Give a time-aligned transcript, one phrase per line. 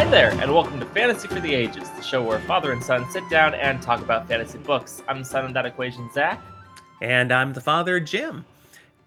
[0.00, 3.08] Hi there, and welcome to Fantasy for the Ages, the show where father and son
[3.10, 5.02] sit down and talk about fantasy books.
[5.06, 6.40] I'm the son of that equation, Zach.
[7.02, 8.46] And I'm the father, Jim.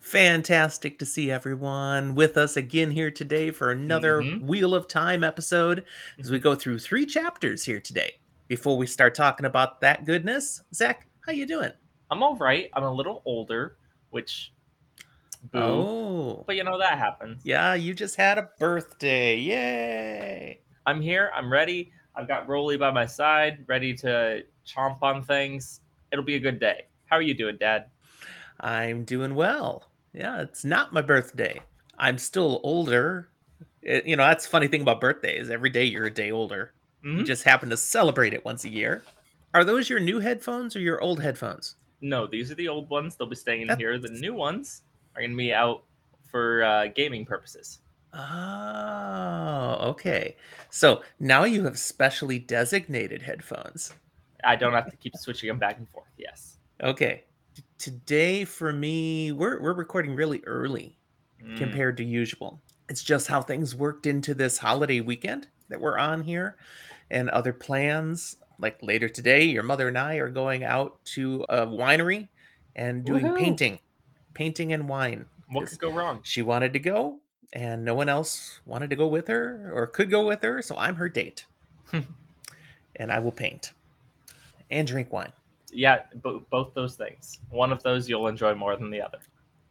[0.02, 4.41] Fantastic to see everyone with us again here today for another Mhm.
[4.44, 5.84] Wheel of Time episode
[6.20, 8.20] as we go through three chapters here today.
[8.48, 11.71] Before we start talking about that goodness, Zach, how you doing?
[12.12, 12.70] I'm all right.
[12.73, 13.77] I'm a little older,
[14.12, 14.54] which,
[15.52, 15.60] boo.
[15.60, 17.41] Oh, But you know, that happens.
[17.44, 19.38] yeah, you just had a birthday.
[19.38, 20.60] Yay!
[20.86, 21.32] I'm here.
[21.34, 21.92] I'm ready.
[22.16, 25.82] I've got Rolly by my side, ready to chomp on things.
[26.12, 26.86] It'll be a good day.
[27.05, 27.86] How are you doing, Dad?
[28.60, 29.90] I'm doing well.
[30.14, 31.60] Yeah, it's not my birthday.
[31.98, 33.30] I'm still older.
[33.82, 35.50] It- you know, that's the funny thing about birthdays.
[35.50, 36.74] Every day you're a day older.
[37.04, 37.26] You Mhm.
[37.26, 39.04] just happen to celebrate it once a year.
[39.54, 41.76] Are those your new headphones or your old headphones?
[42.02, 43.16] No, these are the old ones.
[43.16, 43.98] They'll be staying in here.
[43.98, 44.84] The new ones
[45.16, 45.84] are going to be out
[46.29, 47.79] for uh, gaming purposes.
[48.14, 50.36] Oh, okay.
[50.70, 53.94] So now you have specially designated headphones.
[54.44, 56.10] I don't have to keep switching them back and forth.
[56.18, 56.58] Yes.
[56.82, 57.24] Okay.
[57.56, 60.98] T- Today for me, we're we're recording really early
[61.44, 61.58] Mm.
[61.58, 62.62] compared to usual.
[62.88, 66.56] It's just how things worked into this holiday weekend that we're on here
[67.12, 68.38] and other plans.
[68.59, 72.30] Like later today, your mother and I are going out to a winery
[72.78, 73.38] and doing Woohoo.
[73.38, 73.80] painting,
[74.34, 75.25] painting and wine.
[75.50, 76.22] What could go wrong?
[76.24, 77.19] She wanted to go,
[77.53, 80.75] and no one else wanted to go with her or could go with her, so
[80.78, 81.46] I'm her date.
[82.95, 83.73] and I will paint
[84.69, 85.31] and drink wine.
[85.72, 87.40] Yeah, bo- both those things.
[87.50, 89.19] One of those you'll enjoy more than the other.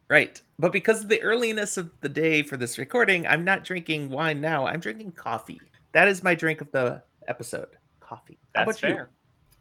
[0.09, 0.41] Right.
[0.59, 4.41] But because of the earliness of the day for this recording, I'm not drinking wine
[4.41, 4.65] now.
[4.65, 5.61] I'm drinking coffee.
[5.93, 7.69] That is my drink of the episode.
[7.99, 8.37] Coffee.
[8.55, 9.05] How That's about you?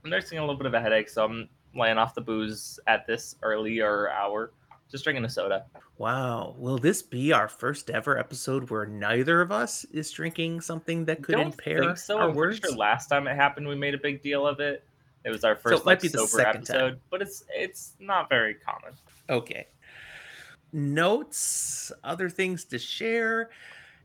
[0.05, 3.07] I'm nursing a little bit of a headache, so I'm laying off the booze at
[3.07, 4.53] this earlier hour.
[4.93, 5.65] Just drinking a soda.
[5.97, 6.55] Wow.
[6.59, 11.23] Will this be our first ever episode where neither of us is drinking something that
[11.23, 12.19] could Don't impair think so.
[12.19, 12.59] our I'm words?
[12.59, 14.85] sure last time it happened, we made a big deal of it.
[15.25, 16.77] It was our first it might like, be the sober second time.
[16.77, 18.93] episode, but it's it's not very common.
[19.31, 19.67] Okay.
[20.73, 23.51] Notes, other things to share.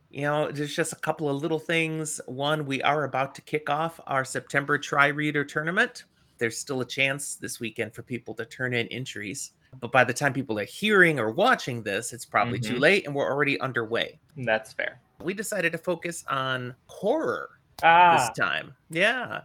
[0.09, 2.21] You know, there's just a couple of little things.
[2.27, 6.05] One, we are about to kick off our September Try Reader tournament.
[6.37, 9.51] There's still a chance this weekend for people to turn in entries.
[9.79, 12.79] But by the time people are hearing or watching this, it's probably too Mhm.
[12.79, 14.19] late and we're already underway.
[14.37, 14.99] That's fair.
[15.21, 17.49] We decided to focus on horror
[17.83, 18.75] Ah, this time.
[18.89, 19.41] Yeah.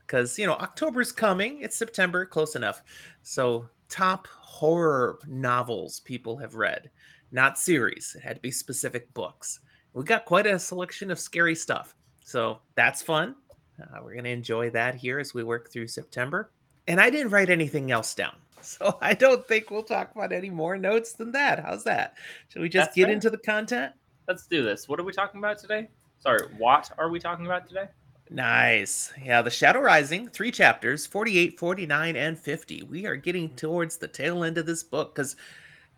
[0.00, 1.60] Because, you know, October's coming.
[1.62, 2.82] It's September, close enough.
[3.22, 6.90] So, top horror novels people have read,
[7.30, 8.14] not series.
[8.16, 9.60] It had to be specific books.
[9.92, 11.94] We got quite a selection of scary stuff.
[12.24, 13.36] So, that's fun.
[13.80, 16.50] Uh, we're going to enjoy that here as we work through September.
[16.88, 18.34] And I didn't write anything else down.
[18.62, 21.60] So, I don't think we'll talk about any more notes than that.
[21.64, 22.14] How's that?
[22.48, 23.14] Should we just That's get fair.
[23.14, 23.92] into the content?
[24.26, 24.88] let's do this.
[24.88, 25.88] What are we talking about today?
[26.18, 27.86] Sorry, what are we talking about today?
[28.30, 29.10] Nice.
[29.24, 32.82] Yeah, The Shadow Rising, three chapters 48, 49, and 50.
[32.82, 35.34] We are getting towards the tail end of this book because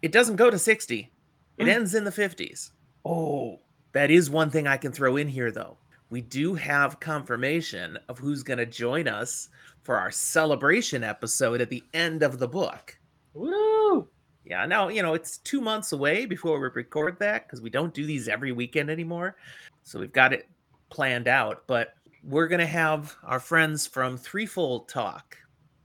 [0.00, 1.10] it doesn't go to 60,
[1.58, 1.68] it Hmm.
[1.68, 2.70] ends in the 50s.
[3.04, 3.58] Oh,
[3.92, 5.78] that is one thing I can throw in here, though.
[6.10, 9.48] We do have confirmation of who's going to join us
[9.82, 12.98] for our celebration episode at the end of the book.
[13.34, 14.08] Woo!
[14.44, 17.94] Yeah, now, you know, it's two months away before we record that because we don't
[17.94, 19.36] do these every weekend anymore.
[19.84, 20.48] So we've got it
[20.90, 21.62] planned out.
[21.68, 21.94] But
[22.24, 25.36] we're going to have our friends from Threefold Talk,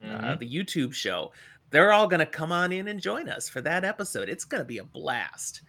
[0.04, 0.40] uh, Mhm.
[0.40, 1.32] the YouTube show.
[1.70, 4.30] They're all going to come on in and join us for that episode.
[4.30, 5.62] It's going to be a blast.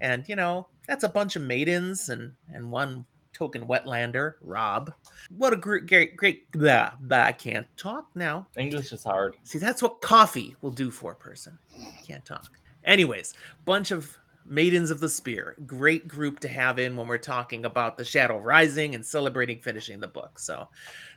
[0.00, 3.06] And, you know, that's a bunch of maidens and, and one
[3.42, 4.92] token wetlander, Rob.
[5.36, 8.46] What a great, great, great, blah, blah, I can't talk now.
[8.56, 9.34] English is hard.
[9.42, 11.58] See, that's what coffee will do for a person.
[12.06, 12.52] Can't talk.
[12.84, 14.16] Anyways, bunch of
[14.46, 15.56] maidens of the spear.
[15.66, 19.98] Great group to have in when we're talking about the Shadow Rising and celebrating finishing
[19.98, 20.38] the book.
[20.38, 20.68] So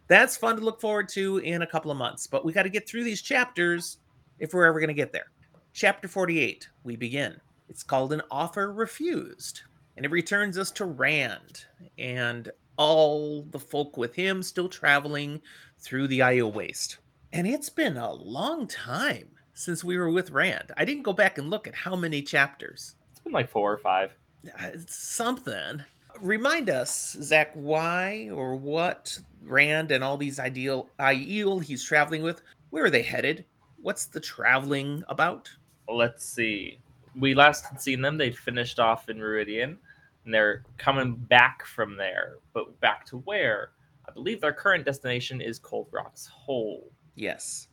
[0.07, 2.25] that's fun to look forward to in a couple of months.
[2.25, 3.97] But we got to get through these chapters
[4.39, 5.31] if we're ever going to get there.
[5.73, 7.39] Chapter 48, we begin.
[7.69, 9.61] It's called An Offer Refused.
[9.95, 11.65] And it returns us to Rand
[11.97, 15.41] and all the folk with him still traveling
[15.79, 16.97] through the Aiel Waste.
[17.31, 20.71] And it's been a long time since we were with Rand.
[20.77, 22.95] I didn't go back and look at how many chapters.
[23.11, 24.11] It's been like four or five.
[24.47, 25.81] Uh, It's something.
[26.19, 32.41] Remind us, Zach, why or what Rand and all these ideal Aiel he's traveling with,
[32.69, 33.45] where are they headed?
[33.81, 35.49] What's the traveling about?
[35.87, 36.79] Let's see.
[37.17, 38.17] We last had seen them.
[38.17, 39.77] They'd finished off in Ruidean,
[40.25, 42.37] and they're coming back from there.
[42.53, 43.71] But back to where?
[44.07, 46.91] I believe their current destination is Cold Rock's Hold.
[47.15, 47.67] Yes.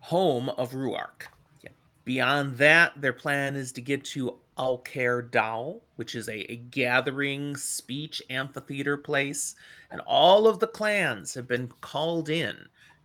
[0.00, 1.26] Home of Rhuarc.
[1.62, 1.70] Yeah.
[2.04, 7.56] Beyond that, their plan is to get to Alcair Dal, which is a, a gathering
[7.56, 9.54] speech amphitheater place.
[9.90, 12.56] And all of the clans have been called in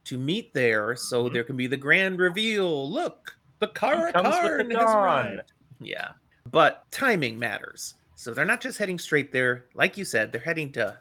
[0.06, 1.34] to meet there so Mhm.
[1.34, 2.90] there can be the grand reveal.
[2.92, 5.52] Look, the Kara comes with the Karn has arrived.
[5.80, 6.10] Yeah.
[6.52, 7.96] But timing matters.
[8.20, 9.68] So they're not just heading straight there.
[9.76, 10.98] Like you said, they're heading to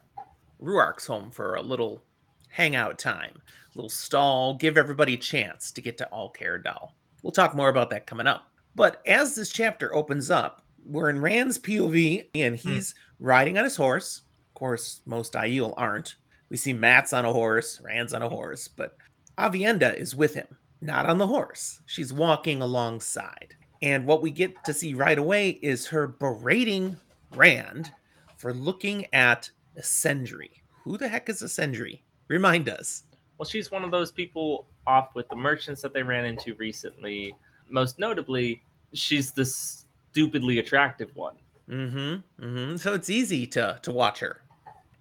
[0.61, 2.01] Rhuarc's home for a little
[2.49, 6.95] hangout time, a little stall, give everybody a chance to get to Alcair Dal.
[7.25, 8.53] We'll talk more about that coming up.
[8.77, 12.69] But as this chapter opens up, we're in Rand's POV and hmm.
[12.69, 14.23] he's riding on his horse.
[14.51, 16.15] Of course, most Aiel aren't.
[16.51, 18.97] We see Mat's on a horse, Rand's on a horse, but
[19.37, 20.47] Aviendha is with him,
[20.81, 21.81] not on the horse.
[21.87, 23.57] She's walking alongside.
[23.83, 26.97] And what we get to see right away is her berating
[27.35, 27.93] Rand
[28.37, 30.51] for looking at Isendre.
[30.85, 32.01] Who the heck is Isendre?
[32.29, 33.05] Remind us.
[33.39, 37.35] Well, she's one of those people off with the merchants that they ran into recently.
[37.69, 41.37] Most notably, she's the stupidly attractive one.
[41.69, 42.45] Mm-hmm.
[42.45, 42.77] Mm-hmm.
[42.77, 44.43] So it's easy to to watch her.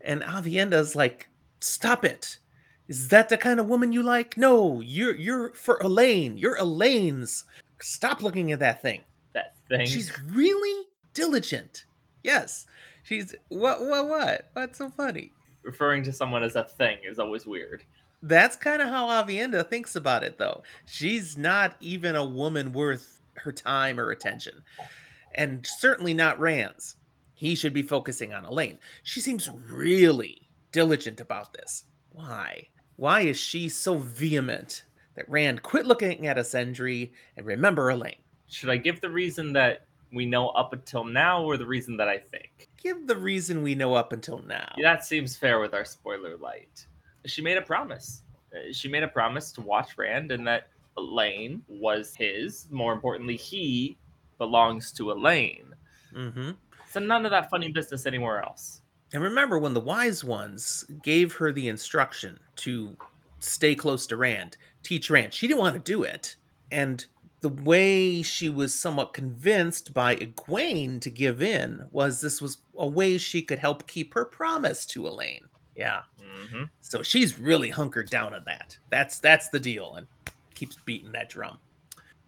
[0.02, 1.30] And Aviendha's like,
[1.60, 2.38] stop it.
[2.88, 4.38] Is that the kind of woman you like?
[4.38, 6.38] No, you're you're for Elayne.
[6.38, 7.46] You're Elayne's.
[7.80, 9.02] Stop looking at that thing.
[9.34, 9.88] That thing.
[9.88, 11.86] She's really diligent.
[12.24, 12.66] Yes.
[13.04, 14.50] She's what what what?
[14.54, 15.32] What's so funny?
[15.68, 17.84] referring to someone as a thing is always weird.
[18.24, 20.64] That's kind of how Aviendha thinks about it, though.
[20.86, 24.64] She's not even a woman worth her time or attention.
[25.36, 26.96] And certainly not Rand's.
[27.36, 28.80] He should be focusing on Elayne.
[29.04, 31.84] She seems really diligent about this.
[32.12, 32.68] Why?
[32.96, 34.86] Why is she so vehement
[35.16, 38.16] that Rand quit looking at Isendre and remember Elayne?
[38.48, 42.08] Should I give the reason that we know up until now or the reason that
[42.08, 42.70] I think?
[42.82, 44.74] Give the reason we know up until now.
[44.82, 46.86] That seems fair with our spoiler light.
[47.26, 48.22] She made a promise.
[48.56, 52.68] Uh, She made a promise to watch Rand and that Elayne was his.
[52.72, 53.98] More importantly, he
[54.38, 55.74] belongs to Elayne.
[56.16, 56.52] Mm-hmm.
[56.90, 58.82] So none of that funny business anywhere else.
[59.14, 62.96] And remember when the wise ones gave her the instruction to
[63.40, 66.36] stay close to Rand, teach Rand, she didn't want to do it.
[66.72, 67.06] And
[67.42, 72.88] the way she was somewhat convinced by Egwene to give in was this was a
[72.88, 75.46] way she could help keep her promise to Elayne.
[75.76, 76.02] Yeah.
[76.20, 78.78] hmm So she's really hunkered down on that.
[78.90, 80.08] That's that's the deal, and
[80.56, 81.60] keeps beating that drum.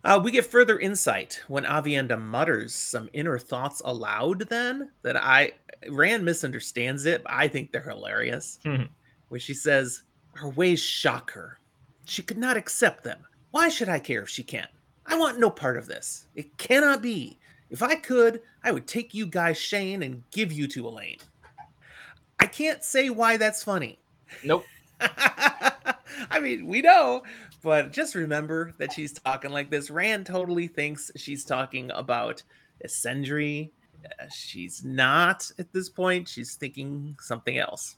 [0.04, 4.48] Uh, we get further insight when Aviendha mutters some inner thoughts aloud.
[4.48, 5.54] Then that I
[5.90, 7.24] Rand misunderstands it.
[7.24, 8.60] But I think they're hilarious.
[8.64, 8.84] Hmm.
[9.30, 10.04] Where she says
[10.34, 11.60] her ways shock her.
[12.06, 13.20] She could not accept them.
[13.52, 14.70] Why should I care if she can't?
[15.10, 16.28] I want no part of this.
[16.36, 17.40] It cannot be.
[17.72, 21.20] If I could, I would take you gai'shain, and give you to Elayne.
[22.40, 24.00] I can't say why that's funny.
[24.44, 24.66] Nope.
[25.02, 27.24] I mean, we know,
[27.64, 29.90] but just remember that she's talking like this.
[29.90, 32.44] Rand totally thinks she's talking about
[32.88, 33.72] Sendry.
[34.06, 36.28] Uh, she's not at this point.
[36.28, 37.98] She's thinking something else.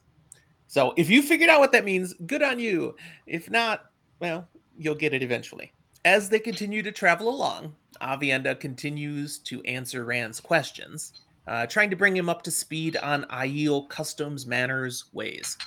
[0.67, 2.95] So if you figured out what that means, good on you.
[3.27, 4.47] If not, well,
[4.77, 5.73] you'll get it eventually.
[6.03, 11.95] As they continue to travel along, Aviendha continues to answer Rand's questions, uh, trying to
[11.95, 15.57] bring him up to speed on Aiel customs, manners, ways.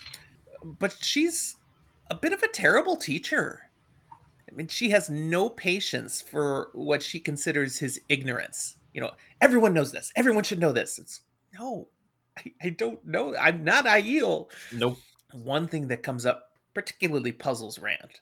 [0.64, 1.56] But she's
[2.10, 3.70] a bit of a terrible teacher.
[4.10, 8.76] I mean, she has no patience for what she considers his ignorance.
[8.92, 9.10] You know,
[9.40, 10.12] everyone knows this.
[10.16, 10.98] Everyone should know this.
[10.98, 11.20] It's
[11.58, 11.88] no,
[12.38, 13.36] I, I don't know.
[13.36, 14.48] I'm not Aiel.
[14.72, 14.98] Nope.
[15.32, 18.20] One thing that comes up particularly puzzles Rand.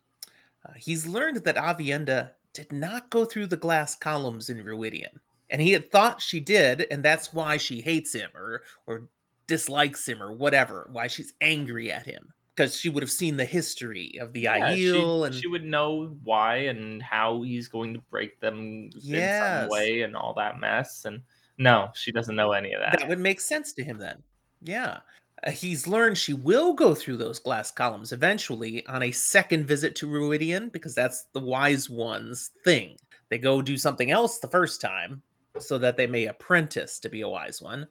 [0.67, 5.19] Uh, he's learned that Aviendha did not go through the glass columns in Ruidean,
[5.51, 9.09] and he had thought she did, and that's why she hates him or or
[9.47, 10.89] dislikes him or whatever.
[10.93, 14.73] Why she's angry at him because she would have seen the history of the Yeah,
[14.73, 19.69] Aiel and she would know why and how he's going to break them in some
[19.69, 21.05] way and all that mess.
[21.05, 21.23] And
[21.59, 22.99] no, she doesn't know any of that.
[22.99, 24.23] that would make sense to him then.
[24.63, 24.99] Yeah.
[25.45, 29.95] Uh, he's learned she will go through those glass columns eventually on a second visit
[29.97, 32.97] to Ruidean because that's the wise one's thing.
[33.29, 35.23] They go do something else the first time
[35.59, 37.87] so that they may apprentice to be a wise one.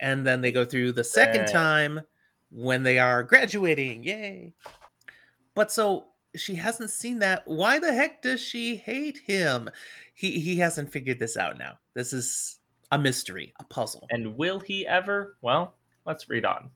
[0.00, 2.00] And then they go through the second time
[2.50, 4.04] when they are graduating.
[4.04, 4.52] Yay.
[5.54, 6.06] But so
[6.36, 7.42] she hasn't seen that.
[7.46, 9.70] Why the heck does she hate him?
[10.14, 11.78] He he hasn't figured this out now.
[11.94, 12.58] This is
[12.90, 14.06] a mystery, a puzzle.
[14.10, 15.36] And will he ever?
[15.40, 16.70] Well, let's read on.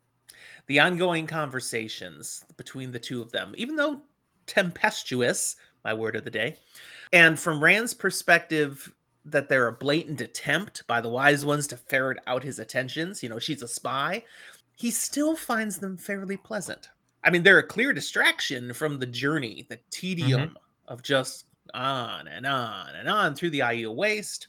[0.66, 4.00] The ongoing conversations between the two of them, even though
[4.46, 6.56] tempestuous, my word of the day.
[7.12, 8.92] And from Rand's perspective,
[9.24, 13.28] that they're a blatant attempt by the wise ones to ferret out his attentions, you
[13.28, 14.22] know, she's a spy,
[14.76, 16.90] he still finds them fairly pleasant.
[17.24, 20.56] I mean, they're a clear distraction from the journey, the tedium mm-hmm.
[20.86, 24.48] of just on and on and on through the Aiel Waste,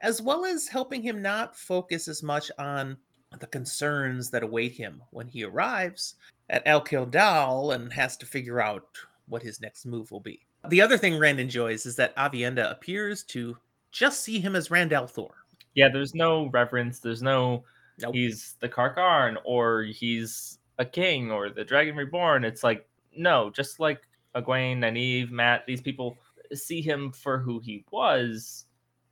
[0.00, 2.96] as well as helping him not focus as much on
[3.40, 6.14] the concerns that await him when he arrives
[6.50, 8.86] at Alcair Dal and has to figure out
[9.28, 10.40] what his next move will be.
[10.68, 13.56] The other thing Rand enjoys is that Aviendha appears to
[13.90, 15.30] just see him as Rand al'Thor.
[15.74, 16.98] Yeah, there's no reverence.
[17.00, 17.64] There's no
[18.00, 18.14] Nope.
[18.14, 22.44] he's the Car'a'carn or he's a king or the Dragon Reborn.
[22.44, 24.02] It's like no, just like
[24.34, 26.16] Egwene, Nynaeve, Mat, these people
[26.54, 28.66] see him for who he was.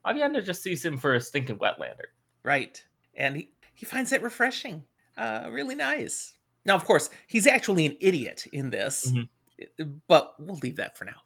[0.06, 2.08] Aviendha just sees him for a stinking wetlander.
[2.42, 2.82] Right.
[3.14, 3.50] And he,
[3.80, 4.84] he finds it refreshing.
[5.16, 6.34] Uh, really nice.
[6.66, 10.00] Now, of course, he's actually an idiot in this, Mhm.
[10.06, 11.22] but we'll leave that for now.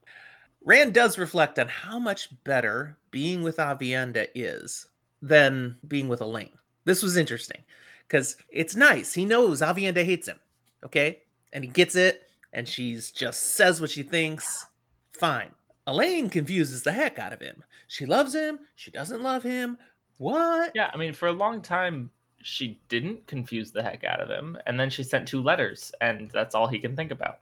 [0.64, 4.86] Rand does reflect on how much better being with Aviendha is
[5.20, 6.56] than being with Elayne.
[6.84, 7.64] This was interesting
[8.06, 9.12] because it's nice.
[9.12, 10.38] He knows Aviendha hates him,
[10.84, 11.22] okay?
[11.52, 14.66] And he gets it, and she's just says what she thinks.
[15.18, 15.50] Fine.
[15.88, 17.64] Elayne confuses the heck out of him.
[17.88, 19.76] She loves him, she doesn't love him.
[20.18, 20.70] What?
[20.76, 22.10] Yeah, I mean, for a long time,
[22.44, 26.30] she didn't confuse the heck out of him, and then she sent two letters, and
[26.30, 27.40] that's all he can think about.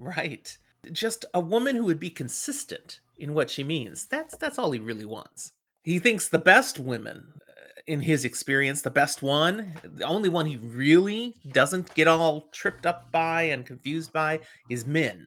[0.00, 0.56] Right.
[0.90, 4.06] Just a woman who would be consistent in what she means.
[4.06, 5.52] That's that's all he really wants.
[5.84, 10.44] He thinks the best women uh, in his experience, the best one, the only one
[10.44, 15.26] he really doesn't get all tripped up by and confused by is men.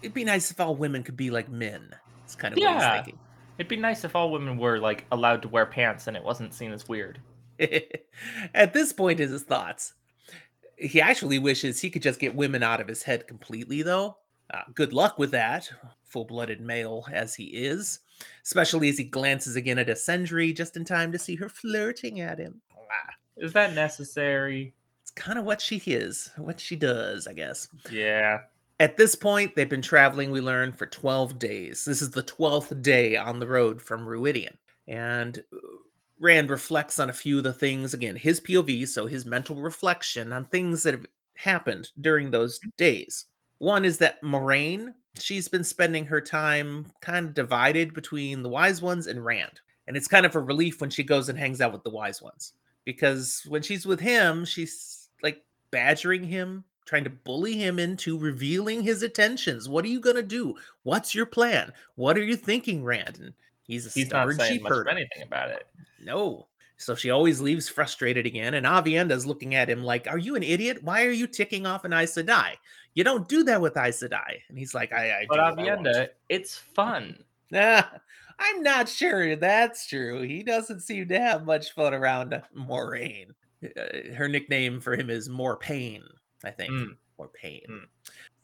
[0.00, 1.90] It'd be nice if all women could be like men.
[2.24, 2.94] It's kind of what Yeah.
[2.94, 3.18] he's thinking.
[3.58, 6.54] It'd be nice if all women were like allowed to wear pants and it wasn't
[6.54, 7.20] seen as weird.
[8.54, 9.94] At this point in his thoughts,
[10.76, 14.16] he actually wishes he could just get women out of his head completely, though.
[14.52, 15.70] Uh, good luck with that,
[16.04, 18.00] full blooded male as he is,
[18.44, 22.38] especially as he glances again at Isendre just in time to see her flirting at
[22.38, 22.62] him.
[22.72, 24.72] Ah, Is that necessary?
[25.02, 27.68] It's kind of what she is, what she does, I guess.
[27.90, 28.40] Yeah.
[28.80, 31.84] At this point, they've been traveling, we learn, for 12 days.
[31.84, 34.54] This is the 12th day on the road from Ruidean.
[34.86, 35.56] And uh,
[36.20, 40.32] Rand reflects on a few of the things, again, his POV, so his mental reflection
[40.32, 42.70] on things that have happened during those mm-hmm.
[42.76, 43.26] days.
[43.58, 48.82] One is that Moiraine, she's been spending her time kind of divided between the wise
[48.82, 49.60] ones and Rand.
[49.86, 52.20] And it's kind of a relief when she goes and hangs out with the wise
[52.20, 52.52] ones.
[52.84, 58.82] Because when she's with him, she's like badgering him, trying to bully him into revealing
[58.82, 59.68] his intentions.
[59.68, 60.54] What are you going to do?
[60.82, 61.72] What's your plan?
[61.96, 63.18] What are you thinking, Rand?
[63.18, 63.34] And
[63.68, 65.68] he's a He's not saying much of anything about it.
[66.04, 66.48] No.
[66.76, 70.42] So she always leaves frustrated again, and Aviendha's looking at him like, Are you an
[70.42, 70.82] idiot?
[70.82, 72.52] Why are you ticking off an Aes Sedai?
[72.94, 74.40] You don't do that with Aes Sedai.
[74.48, 77.22] And he's like, I, I But Aviendha, it's fun.
[77.50, 77.82] Nah,
[78.38, 80.22] I'm not sure that's true.
[80.22, 83.30] He doesn't seem to have much fun around Moiraine.
[83.64, 86.02] Uh, her nickname for him is More Pain,
[86.44, 86.70] I think.
[86.70, 86.96] Mm.
[87.18, 87.62] More Pain.
[87.68, 87.86] Mm.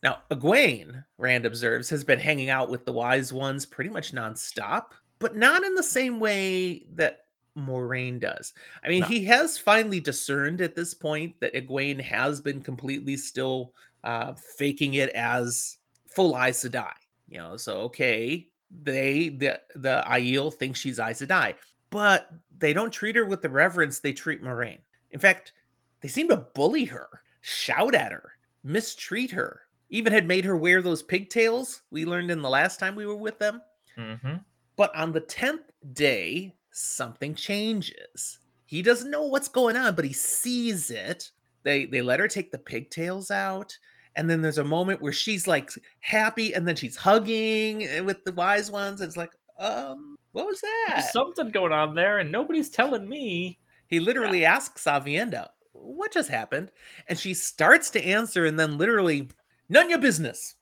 [0.02, 4.86] Now, Egwene, Rand observes, has been hanging out with the wise ones pretty much nonstop,
[5.18, 7.20] but not in the same way that
[7.56, 8.52] Moiraine does.
[8.84, 9.06] I mean, No.
[9.06, 14.94] he has finally discerned at this point that Egwene has been completely still uh, faking
[14.94, 15.78] it as
[16.08, 16.92] full Aes Sedai.
[17.28, 18.48] You know, so okay,
[18.82, 21.54] they the the Aiel think she's Aes Sedai,
[21.90, 22.28] but
[22.58, 24.80] they don't treat her with the reverence they treat Moiraine.
[25.12, 25.52] In fact,
[26.00, 27.08] they seem to bully her,
[27.40, 29.62] shout at her, mistreat her.
[29.90, 33.16] Even had made her wear those pigtails we learned in the last time we were
[33.16, 33.62] with them.
[33.96, 34.34] hmm
[34.76, 38.38] But on the 10th day, something changes.
[38.66, 41.30] He doesn't know what's going on, but he sees it.
[41.62, 43.76] They they let her take the pigtails out.
[44.16, 48.24] And then there's a moment where she's like happy, and then she's hugging eh, with
[48.24, 49.00] the wise ones.
[49.00, 50.94] And it's like, um, what was that?
[50.96, 53.58] There's something going on there, and nobody's telling me.
[53.86, 56.70] He literally asks Aviendha, what just happened?
[57.08, 59.28] And she starts to answer and then literally,
[59.68, 60.54] none your business.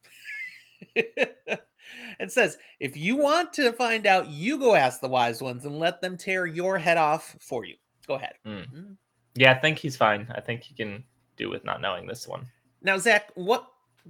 [2.20, 5.78] and says, if you want to find out, you go ask the wise ones and
[5.78, 7.76] let them tear your head off for you.
[8.06, 8.34] Go ahead.
[8.46, 8.96] Mm.
[9.34, 10.26] Yeah, I think he's fine.
[10.34, 11.04] I think he can
[11.36, 12.46] do with not knowing this one.
[12.82, 13.66] Now, Zach, what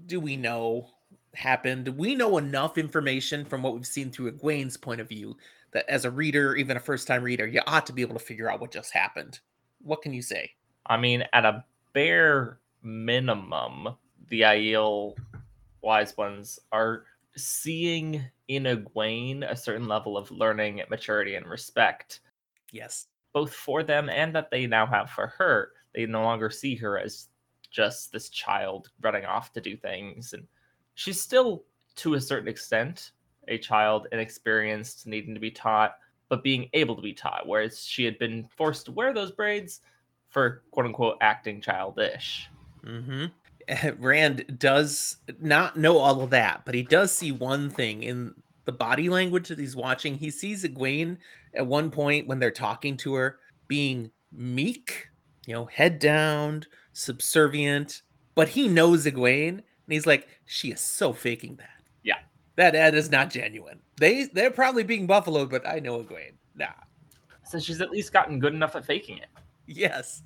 [0.07, 0.89] do we know
[1.35, 1.89] happened?
[1.89, 5.37] We know enough information from what we've seen through Egwene's point of view
[5.73, 8.25] that as a reader, even a first time reader, you ought to be able to
[8.25, 9.41] figure out what just happened.
[9.83, 10.53] What can you say?
[10.87, 13.89] I mean, at a bare minimum,
[14.29, 15.15] the Aiel
[15.83, 17.05] wise ones are
[17.37, 22.21] seeing in Egwene a certain level of learning, maturity, and respect,
[22.71, 23.09] Yes.
[23.33, 25.73] both for them and that they now have for her.
[25.95, 27.29] They no longer see her as
[27.71, 30.33] just this child running off to do things.
[30.35, 30.47] And
[30.95, 31.65] she's still,
[31.97, 33.12] to a certain extent,
[33.49, 35.97] a child, inexperienced, needing to be taught,
[36.29, 39.81] but being able to be taught, whereas she had been forced to wear those braids
[40.29, 42.49] for quote unquote acting childish.
[42.85, 43.27] hmm
[43.99, 48.73] Rand does not know all of that, but he does see one thing in the
[48.73, 50.17] body language that he's watching.
[50.17, 51.19] He sees Egwene
[51.55, 53.38] at one point when they're talking to her
[53.69, 55.09] being meek,
[55.47, 58.02] you know, head down, subservient,
[58.35, 61.83] but he knows Egwene and he's like, she is so faking that.
[62.02, 62.19] Yeah.
[62.57, 63.81] That ad is not genuine.
[63.97, 66.35] They they're probably being buffaloed, but I know Egwene.
[66.55, 66.67] Nah.
[67.45, 69.29] So she's at least gotten good enough at faking it.
[69.67, 70.23] Yes.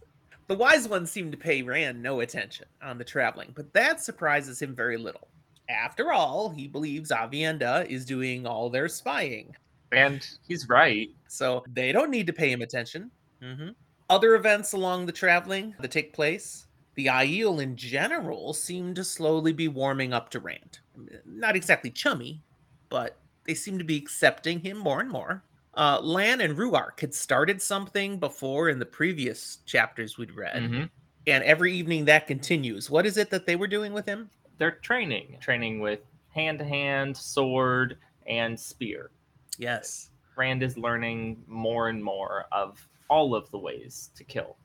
[0.49, 4.63] The wise ones seem to pay Rand no attention on the traveling, but that surprises
[4.63, 5.29] him very little.
[5.69, 9.57] After all, he believes Aviendha is doing all their spying.
[9.91, 11.11] And he's right.
[11.27, 13.11] So they don't need to pay him attention.
[13.43, 13.71] Mm-hmm.
[14.09, 19.53] Other events along the traveling that take place, the Aiel in general seem to slowly
[19.53, 20.79] be warming up to Rand.
[21.25, 22.43] Not exactly chummy,
[22.89, 25.43] but they seem to be accepting him more and more.
[25.77, 30.85] Uh, Lan and Rhuarc had started something before in the previous chapters we'd read, Mm-hmm.
[31.27, 32.89] and every evening that continues.
[32.91, 34.31] What is it that they were doing with him?
[34.59, 39.11] They're training, training with hand to hand, sword, and spear.
[39.59, 40.11] Yes.
[40.37, 44.57] Rand is learning more and more of all of the ways to kill.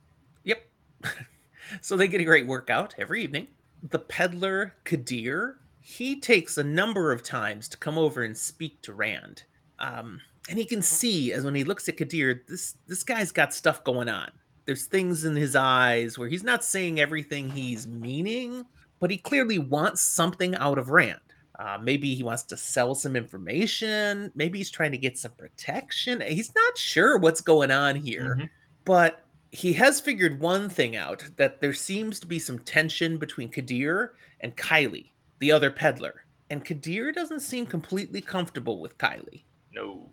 [0.44, 0.66] Yep.
[1.82, 3.48] so they get a great workout every evening.
[3.90, 8.92] The peddler Kadir, he takes a number of times to come over and speak to
[8.94, 9.42] Rand.
[9.78, 13.54] Um, and he can see as when he looks at Kadir, this this guy's got
[13.54, 14.30] stuff going on.
[14.64, 18.64] There's things in his eyes where he's not saying everything he's meaning,
[19.00, 21.18] but he clearly wants something out of Rand.
[21.58, 24.32] Uh, maybe he wants to sell some information.
[24.34, 26.20] Maybe he's trying to get some protection.
[26.20, 28.50] He's not sure what's going on here Mhm.
[28.84, 33.50] but he has figured one thing out that there seems to be some tension between
[33.50, 36.24] Kadir and Keille, the other peddler.
[36.50, 39.42] And Kadir doesn't seem completely comfortable with Keille.
[39.72, 40.10] No.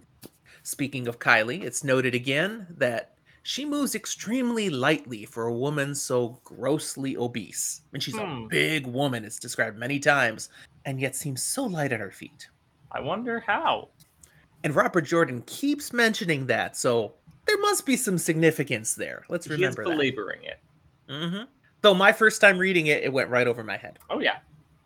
[0.70, 6.40] Speaking of Keille, it's noted again that she moves extremely lightly for a woman so
[6.44, 7.82] grossly obese.
[7.92, 8.48] And she's a Hmm.
[8.50, 10.50] big woman, it's described many times,
[10.86, 12.50] and yet seems so light at her feet.
[12.92, 13.90] I wonder how.
[14.64, 17.16] And Robert Jordan keeps mentioning that, so
[17.48, 19.26] there must be some significance there.
[19.28, 19.90] Let's remember that.
[19.90, 20.60] belaboring it.
[21.10, 21.46] hmm
[21.82, 23.98] Though my first time reading it, it went right over my head.
[24.12, 24.38] Oh yeah,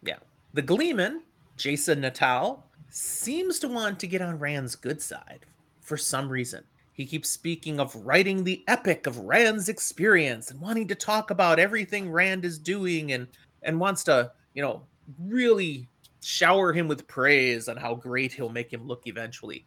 [0.01, 0.19] yeah.
[0.53, 1.23] The Gleeman,
[1.57, 5.45] Jasin Natael, seems to want to get on Rand's good side
[5.83, 6.63] for some reason.
[6.93, 11.59] He keeps speaking of writing the epic of Rand's experience and wanting to talk about
[11.59, 13.27] everything Rand is doing and
[13.63, 14.83] and wants to, you know,
[15.19, 15.87] really
[16.21, 19.65] shower him with praise on how great he'll make him look eventually.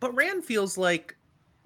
[0.00, 1.16] But Rand feels like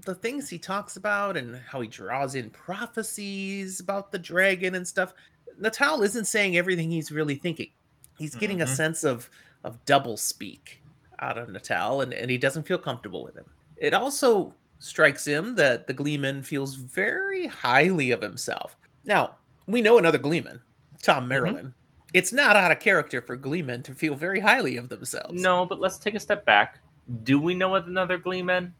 [0.04, 4.88] the things he talks about and how he draws in prophecies about the dragon and
[4.88, 5.14] stuff,
[5.60, 7.70] Natael isn't saying everything he's really thinking.
[8.18, 8.76] He's getting a Mhm.
[8.76, 9.30] sense of
[9.64, 10.82] of double speak
[11.20, 13.44] out of Natael, and, and he doesn't feel comfortable with him.
[13.82, 18.76] It also strikes him that the Gleeman feels very highly of himself.
[19.04, 19.34] Now,
[19.66, 20.60] we know another Gleeman,
[21.02, 21.72] Thom Merrilin.
[22.14, 25.42] It's not out of character for Gleeman to feel very highly of themselves.
[25.42, 26.78] No, but let's take a step back.
[27.24, 28.72] Do we know another Gleeman?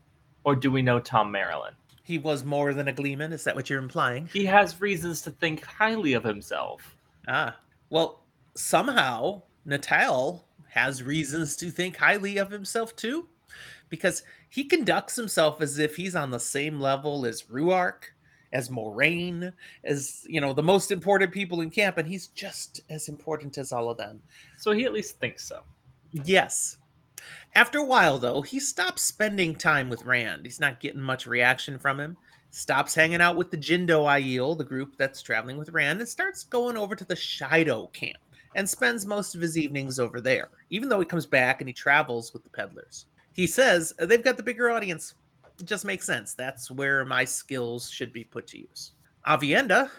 [0.45, 1.73] Or do we know Thom Merrilin?
[2.05, 3.33] He was more than a Gleeman.
[3.33, 4.29] Is that what you're implying?
[4.33, 6.97] He has reasons to think highly of himself.
[7.27, 7.57] Ah,
[7.91, 8.23] well,
[8.55, 13.29] somehow Natael has reasons to think highly of himself too,
[13.89, 18.11] because he conducts himself as if he's on the same level as Rhuarc,
[18.53, 19.51] as Moiraine,
[19.83, 23.73] as you know, the most important people in camp, and he's just as important as
[23.73, 24.21] all of them.
[24.59, 25.63] So he at least thinks so.
[26.13, 26.77] Yes.
[27.55, 30.45] After a while, though, he stops spending time with Rand.
[30.45, 32.19] He's not getting much reaction from him.
[32.51, 36.45] Stops hanging out with the Jindo Aiel, the group that's traveling with Rand, and starts
[36.45, 38.19] going over to the Shaido camp
[38.55, 41.73] and spends most of his evenings over there, even though he comes back and he
[41.73, 43.07] travels with the peddlers.
[43.33, 45.15] He says "Uh, they've got the bigger audience.
[45.59, 46.35] It just makes sense.
[46.35, 48.93] That's where my skills should be put to use.
[49.27, 49.91] Aviendha,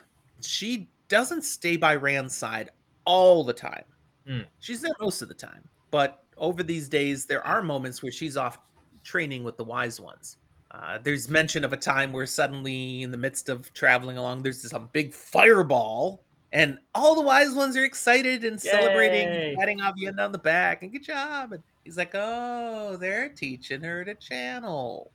[0.41, 2.71] she doesn't stay by Rand's side
[3.05, 3.83] all the time.
[4.27, 4.41] Hmm.
[4.59, 5.63] She's there most of the time.
[5.91, 8.57] But over these days, there are moments where she's off
[9.03, 10.37] training with the wise ones.
[10.71, 14.63] Uh, there's mention of a time where suddenly, in the midst of traveling along, there's
[14.63, 19.55] this big fireball, and all the wise ones are excited and celebrating, Yay.
[19.57, 21.51] patting Aviendha on the back, and good job.
[21.51, 25.11] And he's like, "Oh, they're teaching her to channel.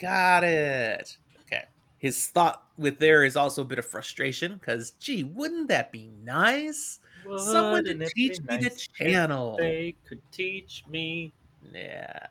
[0.00, 1.64] Got it." Okay.
[1.98, 6.10] His thought with there is also a bit of frustration because, gee, wouldn't that be
[6.24, 6.98] nice?
[7.38, 9.56] Someone Wouldn't to teach me nice to channel.
[9.58, 11.32] They could teach me.
[11.72, 12.26] Yeah.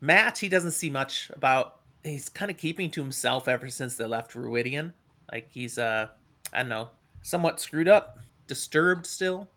[0.00, 1.80] Mat, he doesn't see much about.
[2.02, 4.92] He's kind of keeping to himself ever since they left Ruidean.
[5.32, 6.08] Like he's, uh,
[6.52, 6.90] I don't know,
[7.26, 9.48] somewhat screwed up, disturbed still.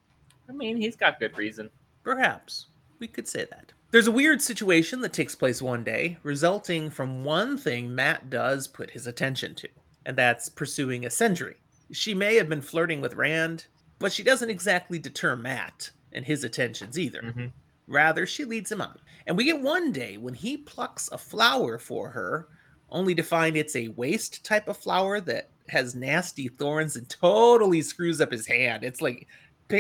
[0.49, 1.69] I mean, he's got good reason.
[2.03, 3.71] Perhaps we could say that.
[3.91, 8.67] There's a weird situation that takes place one day, resulting from one thing Mat does
[8.67, 9.69] put his attention to,
[10.05, 11.55] and that's pursuing Isendre.
[11.91, 13.67] She may have been flirting with Rand,
[13.99, 17.21] but she doesn't exactly deter Mat and his attentions either.
[17.21, 17.51] Mhm.
[17.87, 18.97] Rather, she leads him on.
[19.27, 22.47] And we get one day when he plucks a flower for her,
[22.89, 27.81] only to find it's a waste type of flower that has nasty thorns and totally
[27.81, 28.83] screws up his hand.
[28.83, 29.27] It's like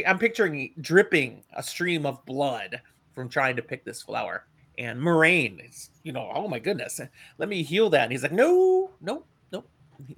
[0.05, 2.81] I'm picturing dripping a stream of blood
[3.15, 4.45] from trying to pick this flower.
[4.77, 7.01] And Moiraine is, you know, oh my goodness,
[7.37, 8.03] let me heal that.
[8.03, 9.63] And he's like, no, no, no,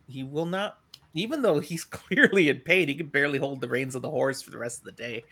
[0.08, 0.78] he will not.
[1.14, 4.42] Even though he's clearly in pain, he can barely hold the reins of the horse
[4.42, 5.24] for the rest of the day.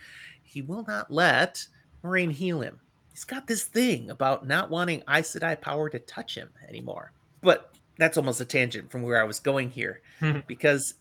[0.44, 1.66] He will not let
[2.04, 2.80] Moiraine heal him.
[3.12, 7.12] He's got this thing about not wanting Aes Sedai power to touch him anymore.
[7.42, 10.02] But that's almost a tangent from where I was going here
[10.48, 10.96] because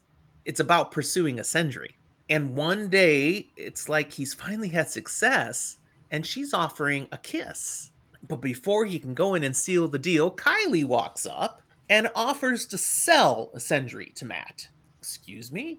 [0.44, 1.92] it's about pursuing Isendre.
[2.28, 5.78] And one day it's like he's finally had success
[6.10, 7.90] and she's offering a kiss.
[8.26, 12.66] But before he can go in and seal the deal, Keille walks up and offers
[12.66, 14.68] to sell Isendre to Mat.
[14.98, 15.78] Excuse me?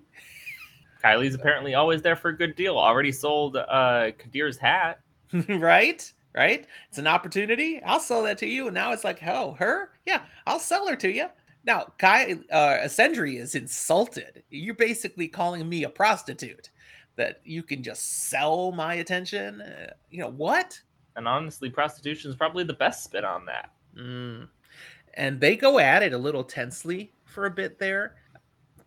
[1.03, 2.77] Keille's apparently always there for a good deal.
[2.77, 5.01] Already sold uh Kadir's hat.
[5.49, 6.11] right?
[6.35, 6.67] Right?
[6.89, 7.81] It's an opportunity.
[7.83, 8.67] I'll sell that to you.
[8.67, 9.91] And now it's like, oh, her?
[10.05, 11.27] Yeah, I'll sell her to you.
[11.65, 14.43] Now, Kai uh Sendry is insulted.
[14.49, 16.69] You're basically calling me a prostitute.
[17.15, 19.59] That you can just sell my attention.
[19.59, 20.79] Uh, you know what?
[21.17, 23.71] And honestly, prostitution is probably the best spin on that.
[23.97, 24.47] Mm.
[25.15, 28.15] And they go at it a little tensely for a bit there.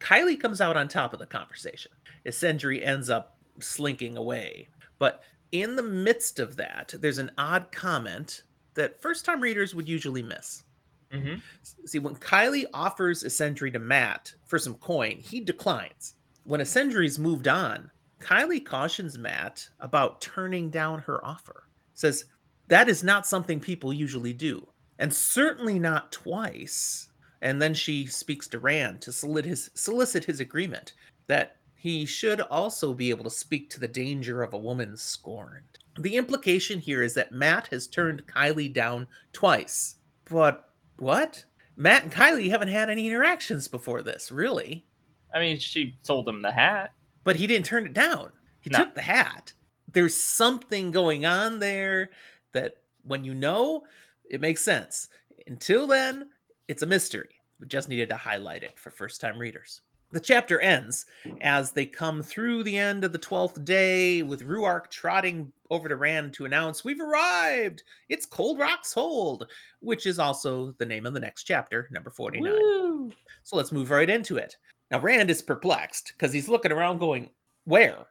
[0.01, 1.93] Keille comes out on top of the conversation.
[2.27, 4.69] Sendry ends up slinking away.
[4.99, 5.23] But
[5.53, 8.43] in the midst of that, there's an odd comment
[8.75, 10.65] that first time readers would usually miss.
[11.13, 11.41] Mm-hmm.
[11.85, 16.15] See, when Keille offers Isendre to Mat for some coin, he declines.
[16.45, 21.65] When Isendre's moved on, Keille cautions Mat about turning down her offer.
[21.95, 22.25] Says,
[22.69, 24.67] that is not something people usually do,
[24.99, 27.11] and certainly not twice.
[27.43, 30.95] And then she speaks to Rand to solicit his, solicit his agreement
[31.27, 35.81] that he should also be able to speak to the danger of a woman scorned.
[35.99, 39.97] The implication here is that Mat has turned Keille down twice.
[40.31, 41.45] But what?
[41.77, 44.87] Mat and Keille haven't had any interactions before this, really.
[45.35, 46.93] I mean, she sold him the hat.
[47.25, 48.31] But he didn't turn it down.
[48.61, 48.79] He no.
[48.79, 49.53] took the hat.
[49.91, 52.11] There's something going on there
[52.53, 53.83] that when you know,
[54.31, 55.09] it makes sense.
[55.49, 56.29] Until then,
[56.69, 57.41] it's a mystery.
[57.59, 59.81] We just needed to highlight it for first time readers.
[60.13, 61.07] The chapter ends
[61.41, 65.97] as they come through the end of the 12th day with Rhuarc trotting over to
[65.97, 67.83] Rand to announce, We've arrived!
[68.11, 69.47] It's Cold Rock's Hold,
[69.81, 72.53] which is also the name of the next chapter, number 49.
[72.53, 73.11] Woo!
[73.43, 74.55] So let's move right into it.
[74.91, 77.31] Now, Rand is perplexed because he's looking around going,
[77.65, 78.07] Where?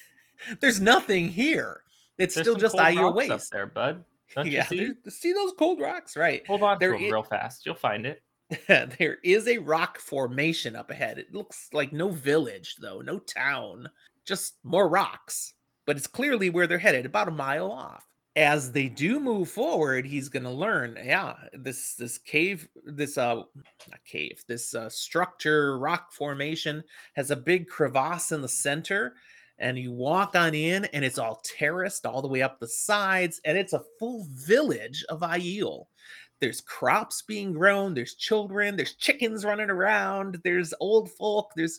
[0.60, 1.82] There's nothing here.
[2.16, 3.52] It's There's still just Aiel Waste.
[3.52, 4.02] there, bud.
[4.34, 4.92] Don't yeah, see?
[5.06, 5.34] see?
[5.34, 6.46] those cold rocks, right?
[6.46, 7.12] Hold on there to them is...
[7.12, 7.66] real fast.
[7.66, 8.22] You'll find it.
[8.68, 11.18] there is a rock formation up ahead.
[11.18, 13.88] It looks like no village, though, no town,
[14.24, 15.54] just more rocks.
[15.86, 18.06] But it's clearly where they're headed, about a mile off.
[18.34, 20.96] As they do move forward, he's going to learn.
[21.04, 26.82] Yeah, this this cave, this uh, not cave, this uh, structure, rock formation
[27.14, 29.16] has a big crevasse in the center,
[29.58, 33.38] and you walk on in, and it's all terraced all the way up the sides,
[33.44, 35.86] and it's a full village of Aiel
[36.42, 41.78] there's crops being grown, there's children, there's chickens running around, there's old folk, there's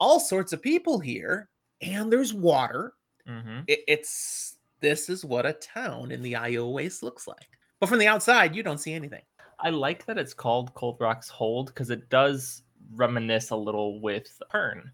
[0.00, 1.48] all sorts of people here,
[1.80, 2.94] and there's water.
[3.28, 3.60] Mm-hmm.
[3.68, 7.46] It, it's this is what a town in the Aiel Waste looks like.
[7.78, 9.22] But from the outside, you don't see anything.
[9.60, 12.62] I like that it's called Cold Rock's Hold because it does
[12.96, 14.90] reminisce a little with Pern,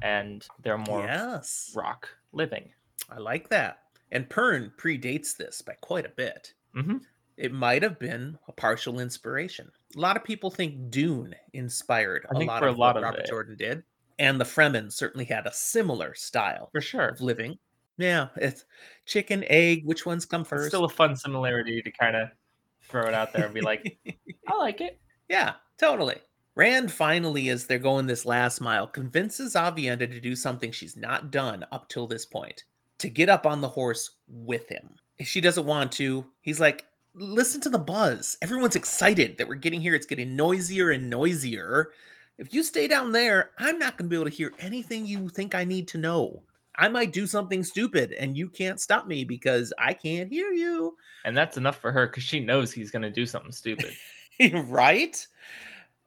[0.00, 1.72] and they're more yes.
[1.76, 2.70] rock living.
[3.10, 3.80] I like that.
[4.12, 6.54] And Pern predates this by quite a bit.
[6.74, 6.96] Mm-hmm
[7.36, 9.70] it might have been a partial inspiration.
[9.96, 13.20] A lot of people think Dune inspired a lot of a lot what of Robert
[13.20, 13.28] it.
[13.28, 13.82] Jordan did,
[14.18, 17.58] and the Fremen certainly had a similar style for sure of living.
[17.98, 18.64] Yeah, it's
[19.06, 19.82] chicken, egg.
[19.84, 20.66] Which ones come first?
[20.66, 22.28] It's still a fun similarity to kind of
[22.82, 23.98] throw it out there and be like,
[24.48, 24.98] I like it.
[25.28, 26.14] Yeah, totally.
[26.54, 31.32] Rand finally, as they're going this last mile, convinces Aviendha to do something she's not
[31.32, 32.62] done up till this point
[32.98, 34.94] to get up on the horse with him.
[35.18, 36.84] If she doesn't want to, he's like,
[37.16, 38.36] listen to the buzz.
[38.42, 39.94] Everyone's excited that we're getting here.
[39.94, 41.90] It's getting noisier and noisier.
[42.38, 45.28] If you stay down there, I'm not going to be able to hear anything you
[45.28, 46.42] think I need to know.
[46.78, 50.96] I might do something stupid and you can't stop me because I can't hear you.
[51.24, 53.94] And that's enough for her because she knows he's going to do something stupid.
[54.66, 55.26] right?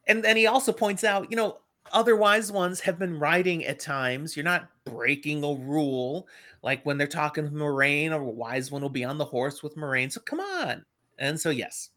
[0.08, 1.58] And then he also points out, you know,
[1.91, 4.38] other wise ones have been riding at times.
[4.38, 6.28] You're not breaking a rule.
[6.62, 9.76] Like when they're talking with Moiraine, a wise one will be on the horse with
[9.76, 10.12] Moiraine.
[10.12, 10.86] So come on.
[11.20, 11.90] And so, yes,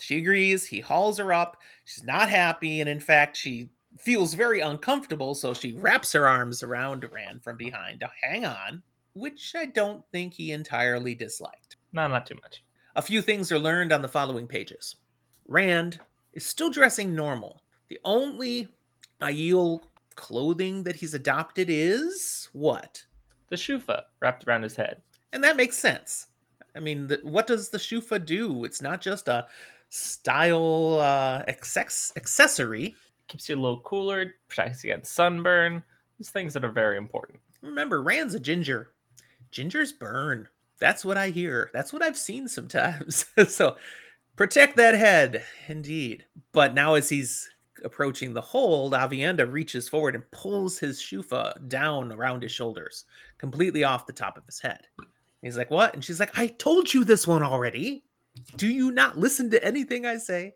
[0.00, 0.66] she agrees.
[0.66, 1.58] He hauls her up.
[1.84, 2.80] She's not happy.
[2.80, 5.34] And in fact, she feels very uncomfortable.
[5.34, 8.82] So she wraps her arms around Rand from behind to hang on,
[9.14, 11.76] which I don't think he entirely disliked.
[11.92, 12.64] No, not too much.
[12.96, 14.96] A few things are learned on the following pages.
[15.46, 16.00] Rand
[16.32, 17.62] is still dressing normal.
[17.88, 18.68] The only
[19.20, 19.82] Aiel
[20.14, 23.04] clothing that he's adopted is what?
[23.48, 25.02] The shoufa wrapped around his head.
[25.32, 26.26] And that makes sense.
[26.74, 28.64] I mean, the, what does the shoufa do?
[28.64, 29.46] It's not just a
[29.88, 32.94] style uh, access- accessory.
[33.28, 35.82] Keeps you a little cooler, protects against sunburn.
[36.18, 37.40] These things that are very important.
[37.62, 38.92] Remember, Rand's a ginger.
[39.52, 40.48] Gingers burn.
[40.78, 41.70] That's what I hear.
[41.72, 43.26] That's what I've seen sometimes.
[43.48, 43.76] so
[44.36, 46.24] protect that head, indeed.
[46.52, 47.50] But now, as he's
[47.84, 53.04] approaching the hold, Aviendha reaches forward and pulls his shoufa down around his shoulders,
[53.38, 54.86] completely off the top of his head.
[55.42, 55.94] He's like, What?
[55.94, 58.04] And she's like, I told you this one already.
[58.56, 60.54] Do you not listen to anything I say?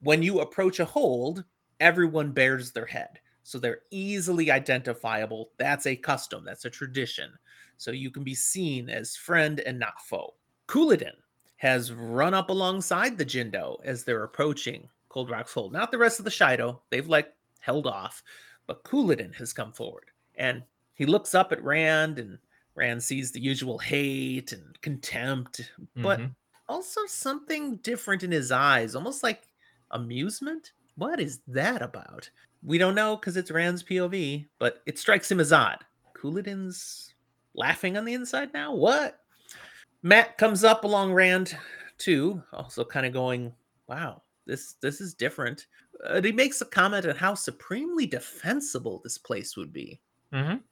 [0.00, 1.44] When you approach a hold,
[1.78, 3.20] everyone bears their head.
[3.42, 5.50] So they're easily identifiable.
[5.58, 7.30] That's a custom, that's a tradition.
[7.76, 10.34] So you can be seen as friend and not foe.
[10.68, 11.16] Couladin
[11.56, 15.72] has run up alongside the Jindo as they're approaching Cold Rock's hold.
[15.72, 18.22] Not the rest of the Shaido, They've like held off.
[18.66, 20.10] But Couladin has come forward.
[20.36, 20.62] And
[20.94, 22.38] he looks up at Rand and
[22.80, 26.34] Rand sees the usual hate and contempt, but Mhm.
[26.68, 29.48] also something different in his eyes, almost like
[29.92, 30.72] amusement.
[30.96, 32.30] What is that about?
[32.62, 35.84] We don't know because it's Rand's POV, but it strikes him as odd.
[36.14, 37.14] Couladin's
[37.54, 38.74] laughing on the inside now?
[38.74, 39.24] What?
[40.02, 41.56] Mat comes up along Rand
[41.98, 43.54] too, also kind of going,
[43.88, 45.66] wow, this this is different.
[46.04, 50.00] Uh, he makes a comment on how supremely defensible this place would be.
[50.32, 50.64] Mhm.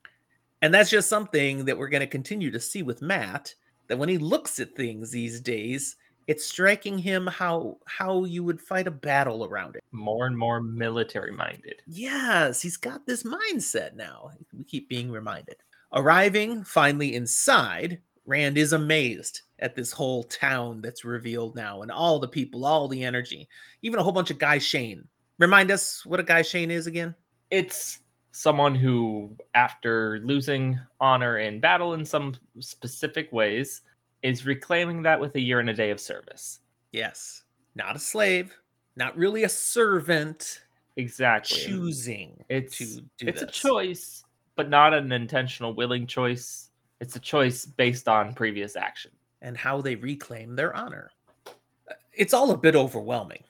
[0.63, 3.55] And that's just something that we're going to continue to see with Mat.
[3.87, 8.61] That when he looks at things these days, it's striking him how how you would
[8.61, 9.85] fight a battle around it.
[9.93, 11.83] More and more military minded.
[11.87, 14.31] Yes, he's got this mindset now.
[14.57, 15.57] We keep being reminded.
[15.95, 22.19] Arriving finally inside, Rand is amazed at this whole town that's revealed now and all
[22.19, 23.49] the people, all the energy,
[23.81, 25.05] even a whole bunch of gai'shain.
[25.39, 27.15] Remind us what a gai'shain is again?
[27.51, 28.01] It's
[28.33, 33.83] someone who, after losing honor in battle in some specific ways,
[34.23, 36.61] is reclaiming that with a year and a day of service.
[36.93, 38.55] Yes, not a slave,
[38.97, 40.63] not really a servant,
[40.97, 41.57] Exactly.
[41.59, 42.85] choosing It's to
[43.19, 44.25] do it's a choice,
[44.57, 46.71] but not an intentional willing choice.
[47.01, 49.13] It's a choice based on previous action.
[49.41, 51.13] and how they reclaim their honor.
[51.47, 53.45] Uh, It's all a bit overwhelming,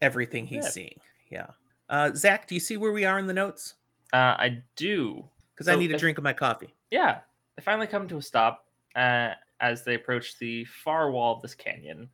[0.00, 0.70] everything he's Yeah.
[0.70, 1.00] seeing.
[1.28, 1.46] Yeah.
[1.90, 3.74] Uh, Zach, do you see where we are in the notes?
[4.14, 5.24] Uh, I do.
[5.54, 6.72] Because I need a if- drink of my coffee.
[6.90, 7.18] Yeah,
[7.56, 11.54] they finally come to a stop uh, as they approach the far wall of this
[11.54, 12.08] canyon.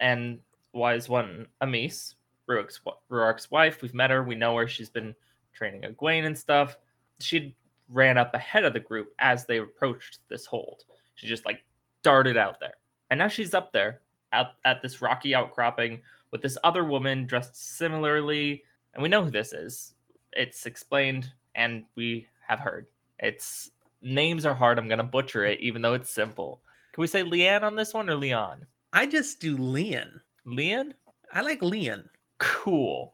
[0.00, 0.38] And
[0.72, 2.14] wise one, Amys,
[2.46, 2.80] Rhuarc's,
[3.10, 5.14] Rhuarc's wife, we've met her, we know her, she's been
[5.52, 6.78] training Egwene and stuff.
[7.20, 7.54] She
[7.90, 10.84] ran up ahead of the group as they approached this hold.
[11.14, 11.62] She just like
[12.02, 12.74] darted out there.
[13.10, 14.00] And now she's up there
[14.32, 18.64] at, at this rocky outcropping with this other woman dressed similarly.
[18.94, 19.93] And we know who this is.
[20.36, 22.86] It's explained and we have heard.
[23.18, 23.70] It's
[24.02, 24.78] names are hard.
[24.78, 26.60] I'm gonna butcher it, even though it's simple.
[26.92, 28.66] Can we say Leanne on this one or Leon?
[28.92, 30.20] I just do Leon.
[30.44, 30.94] Leon?
[31.32, 32.08] I like Leon.
[32.38, 33.12] Cool.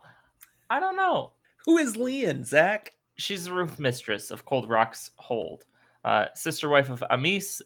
[0.69, 1.33] I don't know.
[1.65, 2.93] Who is Leon, Zach?
[3.17, 5.65] She's the roof mistress of Cold Rock's hold,
[6.05, 7.61] uh, sister wife of Amys,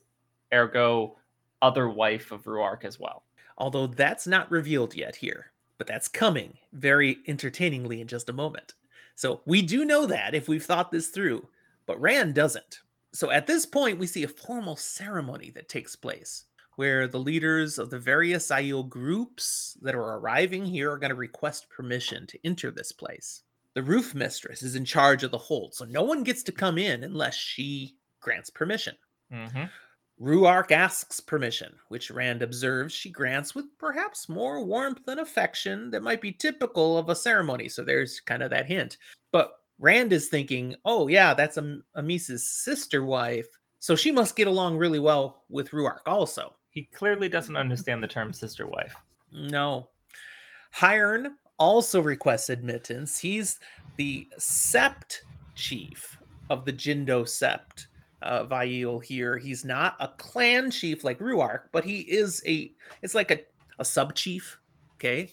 [0.53, 1.17] ergo
[1.63, 3.25] other wife of Rhuarc as well.
[3.57, 8.75] Although that's not revealed yet here, but that's coming very entertainingly in just a moment.
[9.15, 11.49] So we do know that if we've thought this through,
[11.87, 12.81] but Rand doesn't.
[13.13, 16.45] So at this point, we see a formal ceremony that takes place
[16.77, 21.15] where the leaders of the various Aiel groups that are arriving here are going to
[21.15, 23.43] request permission to enter this place.
[23.75, 26.79] The roof mistress is in charge of the hold, so no one gets to come
[26.79, 28.97] in unless she grants permission.
[29.33, 29.65] Mm-hmm.
[30.21, 36.03] Rhuarc asks permission, which Rand observes she grants with perhaps more warmth and affection that
[36.03, 37.69] might be typical of a ceremony.
[37.69, 38.99] So there's kind of that hint.
[39.33, 43.49] But Rand is thinking, oh, yeah, that's Am- Amys's sister wife.
[43.81, 46.55] So she must get along really well with Rhuarc also.
[46.71, 48.95] He clearly doesn't understand the term sister wife.
[49.33, 49.89] No.
[50.81, 53.19] Heirn also requests admittance.
[53.19, 53.59] He's
[53.97, 55.19] the Sept
[55.55, 56.19] chief
[56.51, 57.87] of the Jindo Sept
[58.25, 59.37] Uh, of Aiel here.
[59.37, 63.41] He's not a clan chief like Rhuarc, but he is a it's like a,
[63.79, 64.59] a sub chief.
[64.95, 65.31] Okay.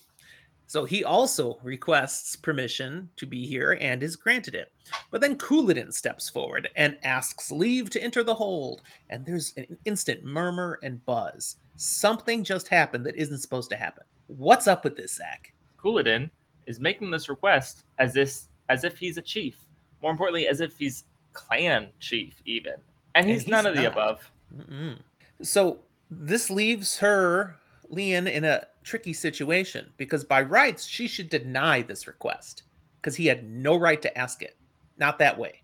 [0.67, 4.71] So he also requests permission to be here and is granted it.
[5.09, 8.81] But then Couladin steps forward and asks leave to enter the hold.
[9.09, 11.57] And there's an instant murmur and buzz.
[11.75, 14.03] Something just happened that isn't supposed to happen.
[14.27, 15.53] What's up with this, Zach?
[15.77, 16.29] Couladin
[16.67, 19.57] is making this request as if as if he's a chief.
[20.01, 22.73] More importantly, as if he's clan chief even.
[23.15, 24.29] And And he's, he's none of the above.
[24.55, 24.97] Mm-mm.
[25.41, 27.55] So This leaves her,
[27.89, 32.63] Leon, in a tricky situation because by rights, she should deny this request
[33.01, 34.57] because he had no right to ask it.
[34.97, 35.61] Not that way.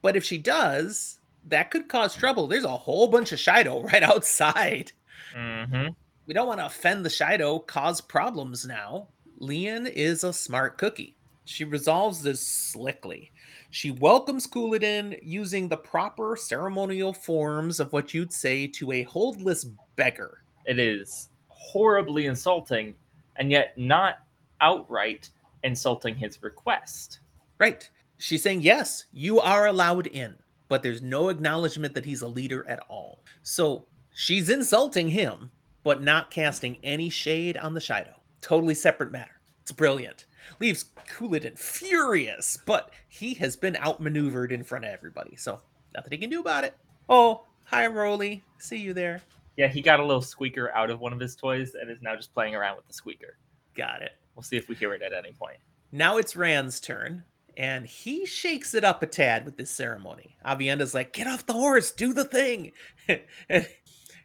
[0.00, 2.46] But if she does, that could cause trouble.
[2.46, 4.92] There's a whole bunch of Shaido right outside.
[5.36, 5.88] Mm-hmm.
[6.26, 9.08] We don't want to offend the Shaido, cause problems now.
[9.38, 11.16] Leon is a smart cookie.
[11.44, 13.32] She resolves this slickly.
[13.74, 19.64] She welcomes Couladin using the proper ceremonial forms of what you'd say to a holdless
[19.96, 20.42] beggar.
[20.66, 22.94] It is horribly insulting,
[23.36, 24.18] and yet not
[24.60, 25.30] outright
[25.64, 27.20] insulting his request.
[27.58, 27.88] Right.
[28.18, 30.34] She's saying, yes, you are allowed in,
[30.68, 33.20] but there's no acknowledgement that he's a leader at all.
[33.42, 35.50] So she's insulting him,
[35.82, 38.12] but not casting any shade on the Shaido.
[38.42, 39.40] Totally separate matter.
[39.62, 40.26] It's brilliant.
[40.60, 45.60] Leaves Couladin furious, but he has been outmaneuvered in front of everybody, so
[45.94, 46.74] nothing he can do about it.
[47.08, 48.42] Oh, hi, Roly.
[48.58, 49.22] See you there.
[49.56, 52.16] Yeah, he got a little squeaker out of one of his toys and is now
[52.16, 53.36] just playing around with the squeaker.
[53.76, 54.12] Got it.
[54.34, 55.58] We'll see if we hear it at any point.
[55.90, 57.24] Now it's Rand's turn,
[57.56, 60.36] and he shakes it up a tad with this ceremony.
[60.44, 62.72] Aviendha's like, get off the horse, do the thing.
[63.48, 63.68] and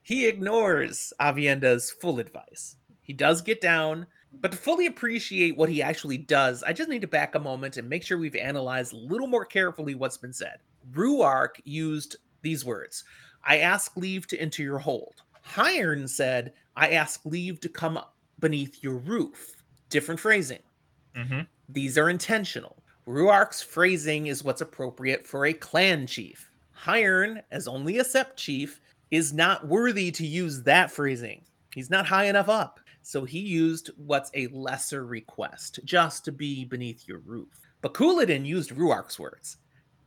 [0.01, 2.77] he ignores Aviendha's full advice.
[3.01, 4.07] He does get down,
[4.41, 7.77] but to fully appreciate what he actually does, I just need to back a moment
[7.77, 10.59] and make sure we've analyzed a little more carefully what's been said.
[10.91, 13.03] Rhuarc used these words
[13.43, 15.21] I ask leave to enter your hold.
[15.57, 17.99] Heirn said, I ask leave to come
[18.39, 19.55] beneath your roof.
[19.89, 20.59] Different phrasing.
[21.15, 21.41] Mm-hmm.
[21.69, 22.77] These are intentional.
[23.07, 26.51] Rhuarc's phrasing is what's appropriate for a clan chief.
[26.85, 31.43] Heirn, as only a sept chief, is not worthy to use that phrasing.
[31.73, 32.79] He's not high enough up.
[33.07, 37.47] So he used what's a lesser request, just to be beneath your roof.
[37.79, 39.55] But Couladin used Rhuarc's words.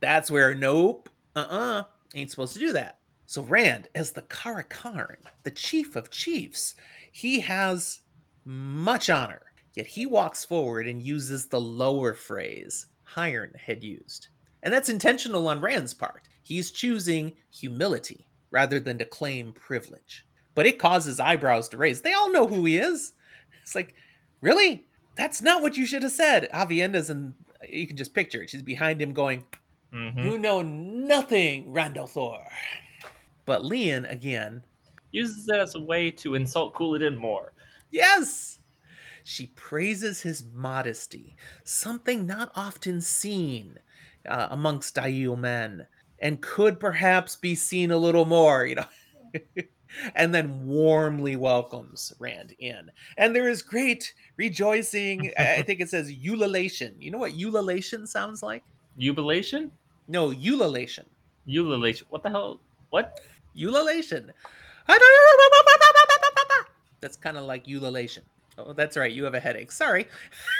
[0.01, 2.99] That's where nope, uh-uh, ain't supposed to do that.
[3.25, 6.75] So Rand, as the Car'a'carn, the chief of chiefs,
[7.11, 8.01] he has
[8.45, 9.41] much honor.
[9.73, 12.85] Yet he walks forward and uses the lower phrase
[13.17, 14.27] Heirn had used.
[14.61, 16.27] And that's intentional on Rand's part.
[16.43, 20.23] He's choosing humility rather than to claim privilege.
[20.53, 22.01] But it causes eyebrows to raise.
[22.01, 23.13] They all know who he is.
[23.61, 23.95] It's like,
[24.41, 24.85] really?
[25.15, 26.49] That's not what you should have said.
[26.53, 27.33] Aviendha's and
[27.69, 28.49] you can just picture it.
[28.49, 29.45] She's behind him going,
[29.93, 30.19] Mm-hmm.
[30.19, 32.41] You know nothing, Rand al'Thor.
[33.45, 34.63] But Lian, again,
[35.11, 37.51] Uses it as a way to insult Couladin more.
[37.89, 38.59] Yes.
[39.25, 41.35] She praises his modesty,
[41.65, 43.77] something not often seen
[44.27, 45.85] uh, amongst Aiel men,
[46.19, 48.85] and could perhaps be seen a little more, you know.
[50.15, 52.91] and then warmly welcomes Rand in.
[53.17, 55.31] And there is great rejoicing.
[55.37, 56.93] I think it says ululation.
[56.99, 58.63] You know what ululation sounds like?
[58.97, 59.71] Jubilation?
[60.07, 61.05] No, ululation.
[61.47, 62.05] Ululation.
[62.09, 62.59] What the hell?
[62.89, 63.21] What?
[63.55, 64.31] Ululation.
[67.01, 68.23] That's kind of like ululation.
[68.57, 69.11] Oh, that's right.
[69.11, 69.71] You have a headache.
[69.71, 70.07] Sorry.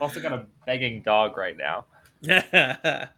[0.00, 1.84] also got a begging dog right now.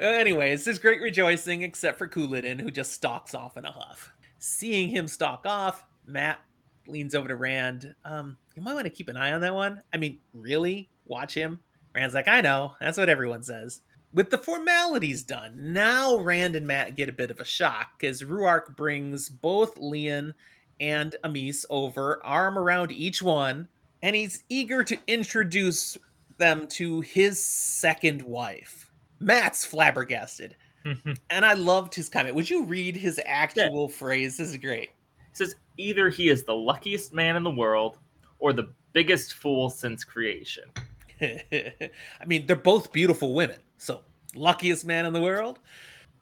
[0.00, 4.10] Anyways, there's great rejoicing, except for Couladin, who just stalks off in a huff.
[4.38, 6.38] Seeing him stalk off, Mat
[6.86, 7.94] leans over to Rand.
[8.06, 9.82] Um, you might want to keep an eye on that one.
[9.92, 10.88] I mean, really?
[11.04, 11.60] Watch him?
[11.94, 12.76] Rand's like, I know.
[12.80, 13.82] That's what everyone says.
[14.14, 18.22] With the formalities done, now Rand and Mat get a bit of a shock because
[18.22, 20.34] Rhuarc brings both Lian
[20.80, 23.68] and Amys over, arm around each one,
[24.02, 25.98] and he's eager to introduce
[26.38, 28.89] them to his second wife.
[29.20, 30.56] Mat's flabbergasted.
[30.84, 31.12] Mm-hmm.
[31.28, 32.34] And I loved his comment.
[32.34, 34.36] Would you read his actual phrase?
[34.36, 34.90] This is great.
[35.32, 37.98] says either he is the luckiest man in the world
[38.38, 40.64] or the biggest fool since creation.
[41.20, 41.90] I
[42.26, 43.58] mean, they're both beautiful women.
[43.76, 44.00] So,
[44.34, 45.58] luckiest man in the world.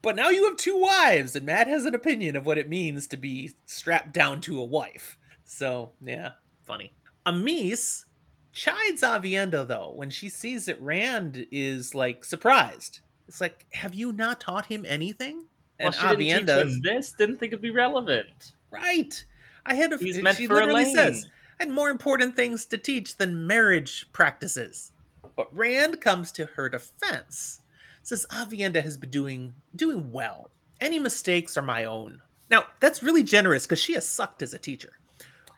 [0.01, 3.05] But now you have two wives, and Mat has an opinion of what it means
[3.07, 5.17] to be strapped down to a wife.
[5.43, 6.31] So, yeah,
[6.65, 6.93] funny.
[7.25, 8.05] Amys
[8.51, 12.99] chides Aviendha, though, when she sees that Rand is like surprised.
[13.27, 15.45] It's like, have you not taught him anything?
[15.79, 17.11] Well, Aviendha, didn't this.
[17.11, 18.53] Didn't think it'd be relevant.
[18.71, 19.23] right.
[19.65, 19.97] I had a.
[19.97, 20.95] He's meant she for literally Elaine.
[20.95, 21.27] says,
[21.59, 24.91] I had more important things to teach than marriage practices.
[25.35, 27.61] But Rand comes to her defense.
[28.03, 30.49] Says Aviendha has been doing doing well.
[30.81, 32.21] Any mistakes are my own.
[32.49, 34.93] Now, that's really generous because she has sucked as a teacher.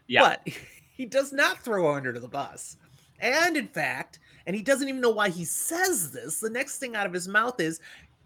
[0.07, 0.21] Yeah.
[0.21, 0.55] But
[0.97, 2.77] he does not throw her under the bus.
[3.21, 6.95] And in fact, and he doesn't even know why he says this, the next thing
[6.95, 7.79] out of his mouth is,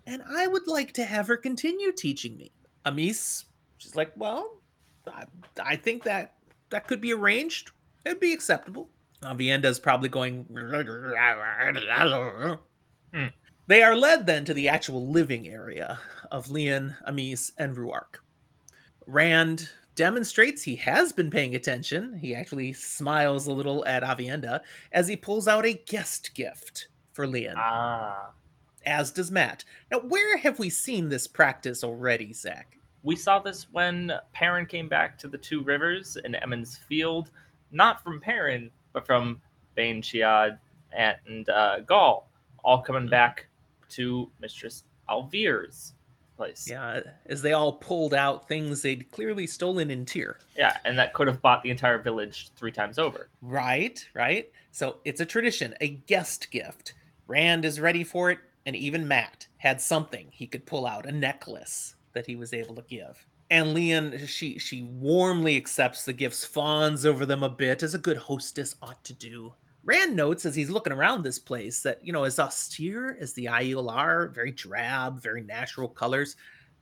[0.07, 2.51] and I would like to have her continue teaching me.
[2.85, 3.45] Amys,
[3.77, 4.61] she's like, well,
[5.07, 5.25] I,
[5.61, 6.35] I think that
[6.69, 7.71] that could be arranged.
[8.05, 8.89] It'd be acceptable.
[9.23, 10.45] Aviendha's probably going.
[13.13, 13.25] Hmm.
[13.67, 15.99] They are led then to the actual living area
[16.31, 18.19] of Lian, Amys, and Rhuarc.
[19.07, 22.17] Rand demonstrates he has been paying attention.
[22.17, 27.25] He actually smiles a little at Aviendha as he pulls out a guest gift for
[27.27, 28.31] Lian, Ah.
[28.85, 29.63] as does Mat.
[29.91, 32.77] Now, where have we seen this practice already, Zach?
[33.03, 37.31] We saw this when Perrin came back to the Two Rivers in Emond's Field,
[37.71, 39.39] not from Perrin, but from
[39.75, 40.57] Bain Chiad
[40.91, 42.29] and uh, Gaul,
[42.63, 43.47] all coming back
[43.89, 45.93] to Mistress al'Vere's
[46.35, 46.67] place.
[46.69, 50.39] Yeah, as they all pulled out things they'd clearly stolen in Tear.
[50.57, 53.29] Yeah, and that could have bought the entire village three times over.
[53.41, 54.49] Right, right.
[54.71, 56.93] So it's a tradition, a guest gift.
[57.27, 61.11] Rand is ready for it, and even Mat had something he could pull out, a
[61.11, 63.25] necklace that he was able to give.
[63.51, 67.99] And Lian, she she warmly accepts the gifts, fawns over them a bit, as a
[67.99, 69.53] good hostess ought to do.
[69.85, 73.47] Rand notes as he's looking around this place that, you know, as austere as the
[73.47, 76.35] are, very drab, very natural colors,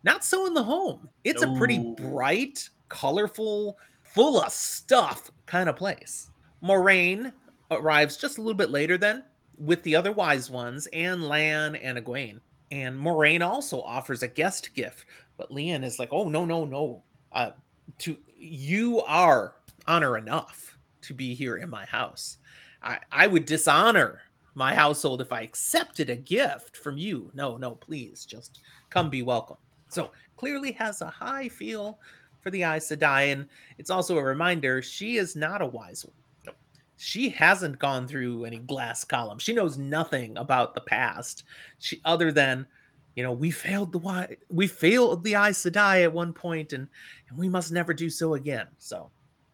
[0.04, 1.10] not so in the home.
[1.24, 6.30] It's a pretty bright, colorful, full of stuff kind of place.
[6.64, 7.34] Moiraine
[7.72, 9.24] arrives just a little bit later then
[9.58, 12.40] with the other wise ones and Lan and Egwene.
[12.72, 15.06] And Moiraine also offers a guest gift,
[15.38, 17.04] but Lian is like, "Oh no, no, no!
[17.32, 17.52] Uh,
[18.00, 19.56] to you are
[19.88, 22.38] honor enough to be here in my house.
[22.84, 24.22] I I would dishonor
[24.56, 27.32] my household if I accepted a gift from you.
[27.34, 28.60] No, no, please, just
[28.90, 29.58] come be welcome."
[29.90, 32.00] So clearly has a high feel
[32.42, 36.16] for the Aes Sedai, and it's also a reminder she is not a wise one.
[36.46, 36.56] Nope.
[36.98, 39.40] She hasn't gone through any glass column.
[39.40, 41.44] She knows nothing about the past.
[41.80, 42.68] She other than,
[43.16, 46.88] you know, we failed the we failed the Aes Sedai at one point, and
[47.30, 48.68] and we must never do so again.
[48.78, 49.10] So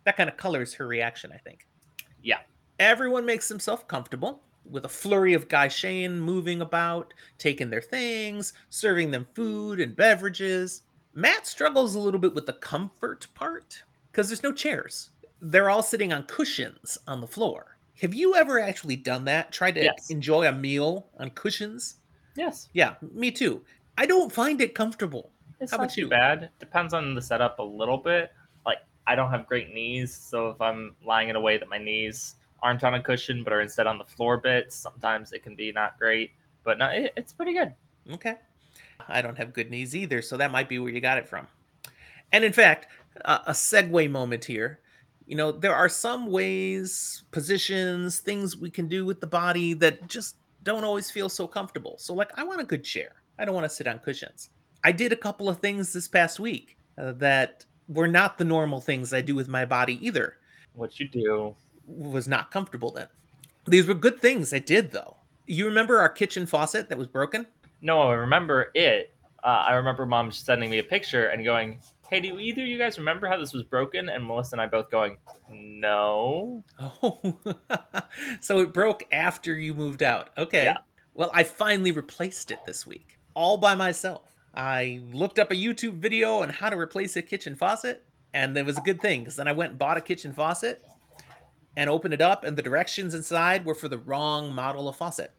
[0.05, 1.67] that kind of colors her reaction, I think.
[2.23, 2.39] Yeah.
[2.79, 9.11] Everyone makes themselves comfortable with a flurry of gai'shain moving about, taking their things, serving
[9.11, 10.83] them food and beverages.
[11.13, 15.09] Mat struggles a little bit with the comfort part because there's no chairs.
[15.41, 17.77] They're all sitting on cushions on the floor.
[18.01, 19.51] Have you ever actually done that?
[19.51, 20.09] Tried to Yes.
[20.09, 21.97] enjoy a meal on cushions?
[22.35, 23.65] Yes, Yeah, me too.
[23.97, 25.31] I don't find it comfortable.
[25.59, 26.07] it's How not about too you?
[26.07, 26.51] bad.
[26.59, 28.31] Depends on the setup a little bit.
[28.65, 28.77] Like
[29.07, 32.35] I don't have great knees, so if I'm lying in a way that my knees
[32.61, 35.71] aren't on a cushion but are instead on the floor bits, sometimes it can be
[35.71, 36.31] not great.
[36.63, 37.73] But no, it, it's pretty good.
[38.11, 38.35] Okay.
[39.07, 41.47] I don't have good knees either, so that might be where you got it from.
[42.31, 42.87] And in fact,
[43.25, 44.79] a, a segue moment here.
[45.25, 50.07] You know, there are some ways, positions, things we can do with the body that
[50.07, 51.95] just don't always feel so comfortable.
[51.99, 53.11] So, like, I want a good chair.
[53.37, 54.49] I don't want to sit on cushions.
[54.83, 58.81] I did a couple of things this past week uh, that were not the normal
[58.81, 60.37] things I do with my body either.
[60.73, 61.55] What you do?
[61.89, 63.07] Was not comfortable then.
[63.67, 65.17] These were good things I did, though.
[65.47, 67.47] You remember our kitchen faucet that was broken?
[67.81, 69.13] No, I remember it.
[69.43, 71.79] Uh, I remember mom sending me a picture and going,
[72.09, 74.67] "Hey, do either of you guys remember how this was broken?" And Melissa and I
[74.67, 75.17] both going,
[75.49, 77.39] "No." Oh,
[78.41, 80.29] so it broke after you moved out.
[80.37, 80.65] Okay.
[80.65, 80.77] Yeah.
[81.13, 84.21] Well, I finally replaced it this week, all by myself.
[84.53, 88.65] I looked up a YouTube video on how to replace a kitchen faucet, and it
[88.65, 90.83] was a good thing because then I went and bought a kitchen faucet
[91.79, 95.31] and opened it up, and the directions inside were for the wrong model of faucet.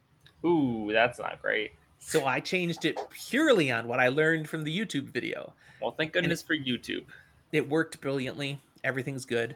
[0.43, 1.73] Ooh, that's not great.
[1.99, 5.53] So I changed it purely on what I learned from the YouTube video.
[5.83, 7.05] Well, thank goodness for YouTube.
[7.53, 8.59] It worked brilliantly.
[8.85, 9.55] Everything's good.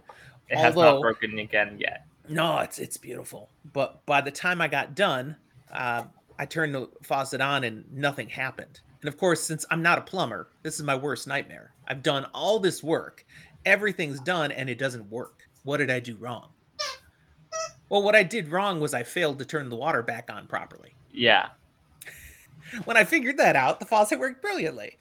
[0.50, 2.04] It has not broken again yet.
[2.28, 3.48] No, it's it's beautiful.
[3.72, 5.36] But by the time I got done,
[5.72, 6.04] uh,
[6.38, 8.80] I turned the faucet on and nothing happened.
[9.00, 11.72] And of course, since I'm not a plumber, this is my worst nightmare.
[11.88, 13.24] I've done all this work,
[13.64, 15.48] everything's done, and it doesn't work.
[15.62, 16.50] What did I do wrong?
[17.94, 20.94] Well, what I did wrong was I failed to turn the water back on properly.
[21.12, 21.50] Yeah.
[22.86, 24.98] When I figured that out, the faucet worked brilliantly.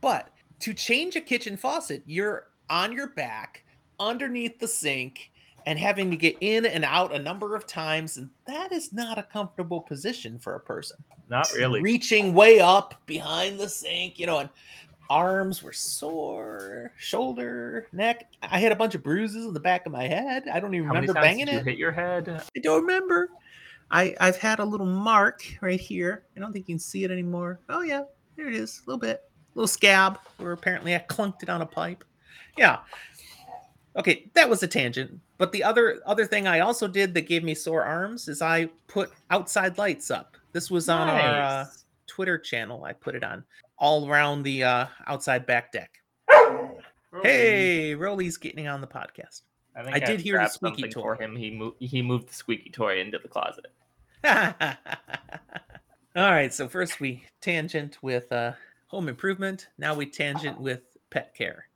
[0.00, 0.28] But
[0.60, 3.64] to change a kitchen faucet, you're on your back
[3.98, 5.32] underneath the sink
[5.66, 8.16] and having to get in and out a number of times.
[8.16, 10.98] And that is not a comfortable position for a person.
[11.28, 11.82] Not really.
[11.82, 14.50] Reaching way up behind the sink, you know, and
[15.10, 18.30] arms were sore, shoulder, neck.
[18.42, 20.44] I had a bunch of bruises on the back of my head.
[20.48, 21.64] I don't even How remember banging did you it.
[21.66, 22.42] hit your head?
[22.56, 23.28] I don't remember.
[23.90, 26.24] I I've had a little mark right here.
[26.36, 27.58] I don't think you can see it anymore.
[27.68, 28.04] Oh yeah,
[28.36, 28.80] there it is.
[28.86, 32.04] A little bit, a little scab where apparently I clunked it on a pipe.
[32.56, 32.78] Yeah.
[33.96, 35.18] Okay, that was a tangent.
[35.38, 38.66] But the other other thing I also did that gave me sore arms is I
[38.86, 40.36] put outside lights up.
[40.52, 41.66] This was on our uh,
[42.06, 42.84] Twitter channel.
[42.84, 43.42] I put it on
[43.80, 45.90] all around the uh, outside back deck.
[47.10, 47.28] Roly.
[47.28, 49.42] Hey, Rolly's getting on the podcast.
[49.82, 51.24] think I did hear the squeaky something for toy.
[51.24, 51.34] him.
[51.34, 51.76] He moved.
[51.80, 53.66] He moved the squeaky toy into the closet.
[56.16, 58.52] All right, so first we tangent with uh
[58.86, 59.68] home improvement.
[59.78, 61.66] Now we tangent with pet care.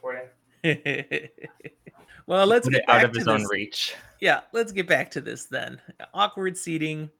[0.00, 0.22] For you.
[2.26, 3.94] well, let's Put get out of his own reach.
[4.20, 5.80] Yeah, let's get back to this then.
[6.14, 7.10] Awkward seating.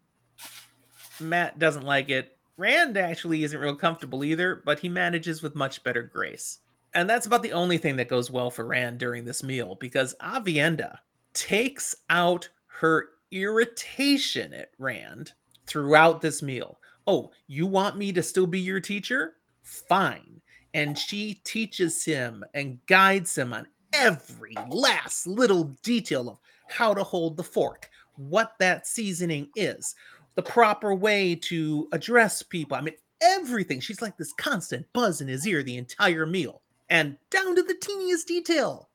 [1.21, 2.37] Mat doesn't like it.
[2.57, 6.59] Rand actually isn't real comfortable either, but he manages with much better grace.
[6.95, 10.15] And that's about the only thing that goes well for Rand during this meal because
[10.21, 10.99] Aviendha
[11.33, 15.33] takes out her irritation at Rand
[15.67, 16.79] throughout this meal.
[17.07, 19.35] Oh, you want me to still be your teacher?
[19.63, 20.43] Fine.
[20.75, 26.39] And she teaches him and guides him on every last little detail of
[26.69, 29.95] how to hold the fork, what that seasoning is,
[30.35, 32.77] the proper way to address people.
[32.77, 33.81] I mean, everything.
[33.81, 37.77] She's like this constant buzz in his ear the entire meal and down to the
[37.81, 38.89] teeniest detail.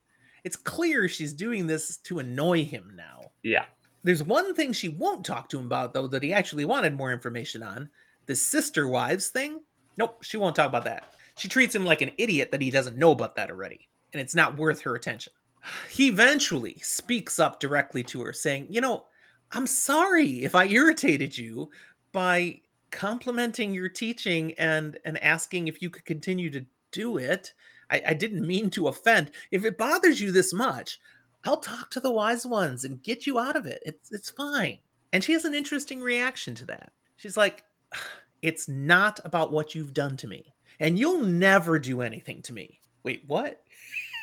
[0.44, 3.32] It's clear she's doing this to annoy him now.
[3.44, 3.66] Yeah.
[4.04, 7.12] There's one thing she won't talk to him about, though, that he actually wanted more
[7.12, 7.90] information on
[8.26, 9.62] the sister wives thing.
[9.98, 11.14] Nope, she won't talk about that.
[11.38, 14.36] She treats him like an idiot that he doesn't know about that already, and it's
[14.36, 15.34] not worth her attention.
[15.90, 19.06] He eventually speaks up directly to her, saying, You know,
[19.52, 21.70] I'm sorry if I irritated you
[22.12, 27.54] by complimenting your teaching and and asking if you could continue to do it.
[27.90, 29.32] I, I didn't mean to offend.
[29.52, 31.00] If it bothers you this much,
[31.46, 33.82] I'll talk to the wise ones and get you out of it.
[33.86, 34.80] It's it's fine.
[35.14, 36.92] And she has an interesting reaction to that.
[37.16, 37.64] She's like,
[38.42, 40.54] It's not about what you've done to me.
[40.80, 42.80] And you'll never do anything to me.
[43.04, 43.64] Wait, what?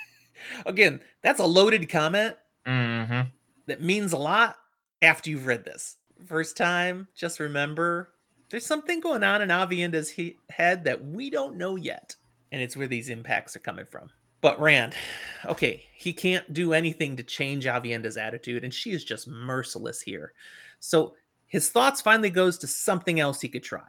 [0.66, 3.28] Again, that's a loaded comment Mm-hmm.
[3.66, 4.56] that means a lot
[5.04, 5.96] after you've read this.
[6.26, 8.10] First time, just remember
[8.50, 12.14] there's something going on in Aviendha's he- head that we don't know yet.
[12.52, 14.10] And it's where these impacts are coming from.
[14.40, 14.94] But Rand,
[15.46, 20.34] okay, he can't do anything to change Aviendha's attitude, and she is just merciless here.
[20.80, 21.14] So
[21.46, 23.88] his thoughts finally goes to something else he could try.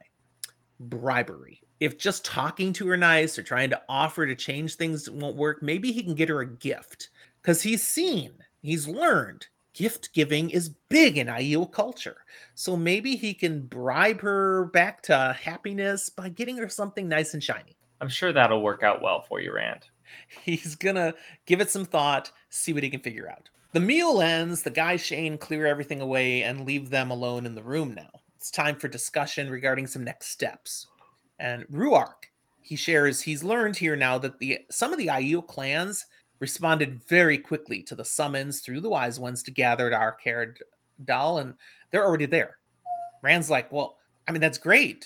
[0.79, 1.61] Bribery.
[1.79, 5.61] If just talking to her nice or trying to offer to change things won't work,
[5.61, 7.09] maybe he can get her a gift.
[7.41, 12.17] Because he's seen, he's learned gift giving is big in Aiel culture.
[12.55, 17.43] So maybe he can bribe her back to happiness by getting her something nice and
[17.43, 17.75] shiny.
[18.01, 19.85] I'm sure that'll work out well for you, Rand.
[20.43, 21.13] He's gonna
[21.45, 23.49] give it some thought, see what he can figure out.
[23.73, 27.93] The meal ends, the gai'shain clear everything away and leave them alone in the room
[27.93, 28.09] now.
[28.37, 30.87] It's time for discussion regarding some next steps.
[31.39, 32.29] And Rhuarc,
[32.61, 36.05] he shares he's learned here now that the some of the Aiel clans
[36.39, 40.55] responded very quickly to the summons through the wise ones to gather at Alcair
[41.03, 41.53] Dal, and
[41.91, 42.57] they're already there.
[43.21, 45.05] Rand's like, Well, I mean, that's great.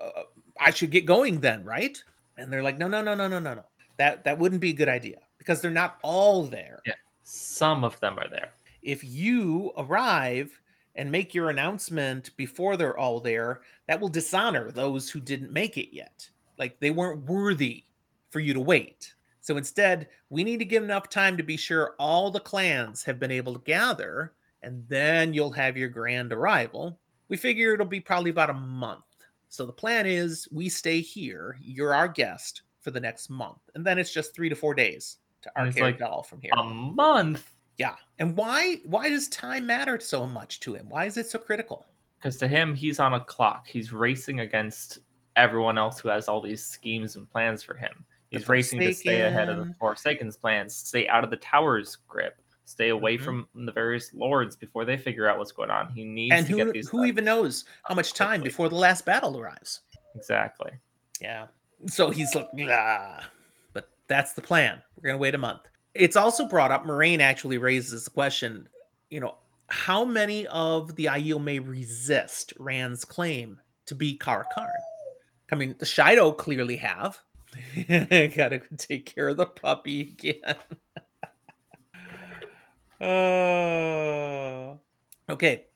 [0.00, 0.22] Uh,
[0.58, 2.02] I should get going then, right?
[2.36, 3.64] And they're like, No, no, no, no, no, no, no.
[3.96, 6.80] That that wouldn't be a good idea because they're not all there.
[6.86, 6.94] Yeah.
[7.24, 8.52] Some of them are there.
[8.82, 10.58] If you arrive
[10.96, 15.76] and make your announcement before they're all there, that will dishonor those who didn't make
[15.76, 16.28] it yet.
[16.58, 17.84] Like they weren't worthy
[18.30, 19.14] for you to wait.
[19.40, 23.18] So instead, we need to give enough time to be sure all the clans have
[23.18, 26.98] been able to gather, and then you'll have your grand arrival.
[27.28, 29.04] We figure it'll be probably about a month.
[29.48, 33.84] So the plan is we stay here, you're our guest for the next month, and
[33.84, 36.52] then it's just three to four days to Alcair Dal from here.
[36.56, 37.54] A month.
[37.78, 37.96] Yeah.
[38.18, 40.88] And why why does time matter so much to him?
[40.88, 41.86] Why is it so critical?
[42.18, 43.66] Because to him, he's on a clock.
[43.66, 44.98] He's racing against
[45.36, 48.04] everyone else who has all these schemes and plans for him.
[48.30, 52.40] He's racing to stay ahead of the Forsaken's plans, stay out of the tower's grip,
[52.64, 53.22] stay away Mhm.
[53.24, 55.92] from the various lords before they figure out what's going on.
[55.92, 56.88] He needs And to who get these.
[56.88, 58.50] who even knows how much time quickly.
[58.50, 59.80] before the last battle arrives?
[60.16, 60.72] exactly?
[61.20, 61.46] Yeah.
[61.86, 63.28] So he's like, ah.
[63.72, 64.82] But that's the plan.
[64.96, 65.62] We're gonna wait a month.
[65.94, 68.68] It's also brought up, Moiraine actually raises the question,
[69.08, 69.36] you know,
[69.68, 74.70] how many of the Aiel may resist Rand's claim to be Car'a'carn?
[75.52, 77.20] I mean, the Shaido clearly have.
[77.88, 80.56] I gotta take care of the puppy again.
[83.00, 84.78] Oh.
[85.30, 85.66] okay.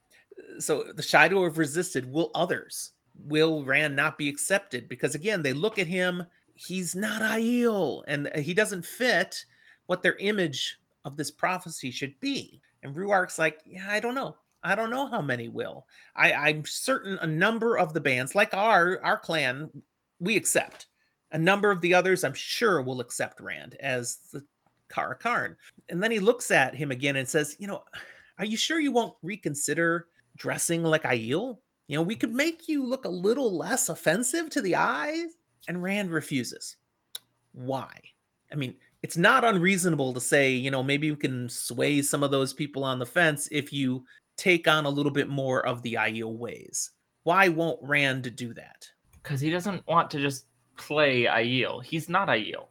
[0.59, 2.11] So the Shaido have resisted.
[2.11, 2.93] Will others?
[3.27, 4.89] Will Rand not be accepted?
[4.89, 6.25] Because again, they look at him.
[6.55, 9.45] He's not Aiel, and uh, he doesn't fit
[9.87, 12.61] what their image of this prophecy should be.
[12.83, 14.37] And Rhuarc's like, yeah, I don't know.
[14.63, 15.87] I don't know how many will.
[16.17, 19.71] I, I'm certain a number of the bands, like our our clan,
[20.21, 20.87] we accept.
[21.35, 24.45] A number of the others, I'm sure, will accept Rand as the
[24.89, 25.57] Car'a'carn.
[25.89, 27.83] And then he looks at him again and says, You know,
[28.39, 30.07] are you sure you won't reconsider
[30.37, 31.59] dressing like Aiel?
[31.89, 35.27] You know, we could make you look a little less offensive to the eyes.
[35.67, 36.77] And Rand refuses.
[37.53, 37.91] Why?
[38.53, 42.31] I mean, it's not unreasonable to say, you know, maybe you can sway some of
[42.31, 44.05] those people on the fence if you
[44.37, 46.93] take on a little bit more of the Aiel ways.
[47.25, 48.89] Why won't Rand do that?
[49.23, 50.47] Because he doesn't want to just
[50.77, 51.83] play Aiel.
[51.83, 52.69] He's not Aiel.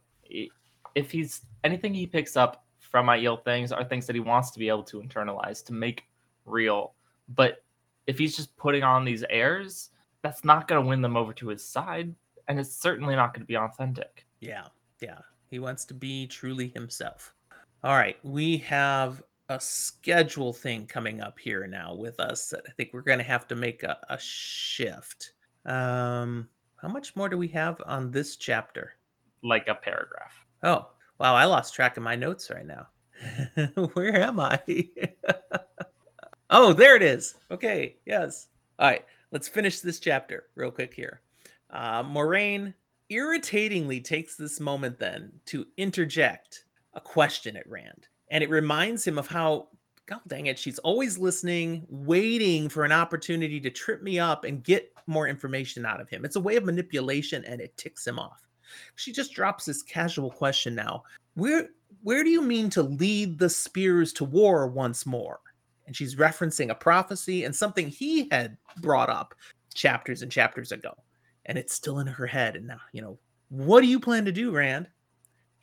[0.94, 4.58] If he's anything he picks up from Aiel things are things that he wants to
[4.58, 6.04] be able to internalize to make
[6.44, 6.94] real.
[7.28, 7.64] But
[8.06, 9.90] if he's just putting on these airs,
[10.22, 12.14] that's not going to win them over to his side,
[12.48, 14.26] and it's certainly not going to be authentic.
[14.40, 14.66] Yeah,
[15.00, 15.18] yeah.
[15.50, 17.34] He wants to be truly himself.
[17.82, 22.72] All right, we have a schedule thing coming up here now with us that I
[22.72, 25.32] think we're going to have to make a, a shift.
[25.66, 26.48] Um,
[26.84, 28.96] how much more do we have on this chapter?
[29.42, 30.34] Like a paragraph.
[30.62, 31.34] Oh, wow.
[31.34, 32.88] I lost track of my notes right now.
[33.94, 34.60] Where am I?
[36.50, 37.36] oh, there it is.
[37.50, 37.96] Okay.
[38.04, 38.48] Yes.
[38.78, 39.02] All right.
[39.32, 41.22] Let's finish this chapter real quick here.
[41.70, 42.74] Uh, Moiraine
[43.08, 48.08] irritatingly takes this moment then to interject a question at Rand.
[48.30, 49.68] And it reminds him of how,
[50.06, 54.62] God dang it, she's always listening, waiting for an opportunity to trip me up and
[54.62, 56.24] get more information out of him.
[56.24, 58.46] It's a way of manipulation and it ticks him off.
[58.96, 61.04] She just drops this casual question now.
[61.34, 61.68] Where
[62.02, 65.40] where do you mean to lead the spears to war once more?
[65.86, 69.34] And she's referencing a prophecy and something he had brought up
[69.74, 70.94] chapters and chapters ago.
[71.46, 72.56] And it's still in her head.
[72.56, 74.88] And now, you know, what do you plan to do, Rand?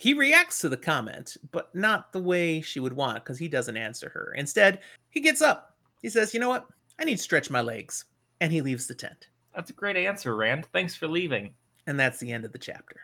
[0.01, 3.77] He reacts to the comment, but not the way she would want because he doesn't
[3.77, 4.33] answer her.
[4.35, 4.79] Instead,
[5.11, 5.77] he gets up.
[6.01, 6.65] He says, You know what?
[6.97, 8.05] I need to stretch my legs.
[8.39, 9.27] And he leaves the tent.
[9.53, 10.65] That's a great answer, Rand.
[10.73, 11.53] Thanks for leaving.
[11.85, 13.01] And that's the end of the chapter.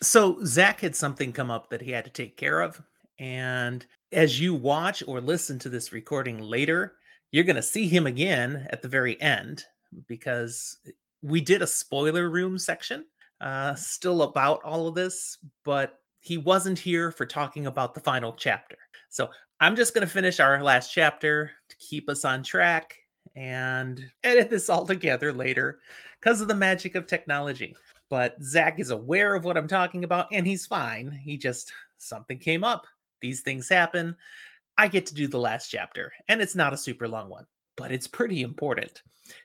[0.00, 2.80] So, Zach had something come up that he had to take care of.
[3.18, 6.94] And as you watch or listen to this recording later,
[7.32, 9.64] you're going to see him again at the very end
[10.06, 10.78] because
[11.22, 13.04] we did a spoiler room section
[13.40, 18.32] uh, still about all of this, but he wasn't here for talking about the final
[18.32, 18.76] chapter.
[19.08, 22.96] So I'm just going to finish our last chapter to keep us on track
[23.34, 25.80] and edit this all together later
[26.20, 27.74] because of the magic of technology.
[28.08, 31.10] But Zach is aware of what I'm talking about and he's fine.
[31.10, 32.86] He just, something came up.
[33.20, 34.16] These things happen.
[34.76, 37.44] I get to do the last chapter, and it's not a super long one,
[37.76, 39.02] but it's pretty important.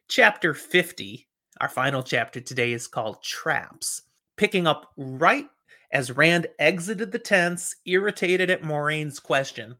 [0.07, 1.27] Chapter 50
[1.61, 4.01] our final chapter today is called Traps,
[4.35, 5.47] picking up right
[5.91, 9.75] as Rand exited the tents, irritated at Moiraine's question.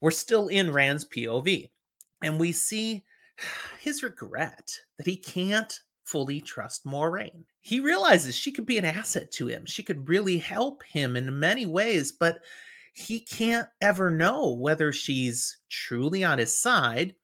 [0.00, 1.68] We're still in Rand's POV,
[2.22, 3.04] and we see
[3.80, 7.44] his regret that he can't fully trust Moiraine.
[7.60, 9.66] He realizes she could be an asset to him.
[9.66, 12.40] She could really help him in many ways, but
[12.94, 17.14] he can't ever know whether she's truly on his side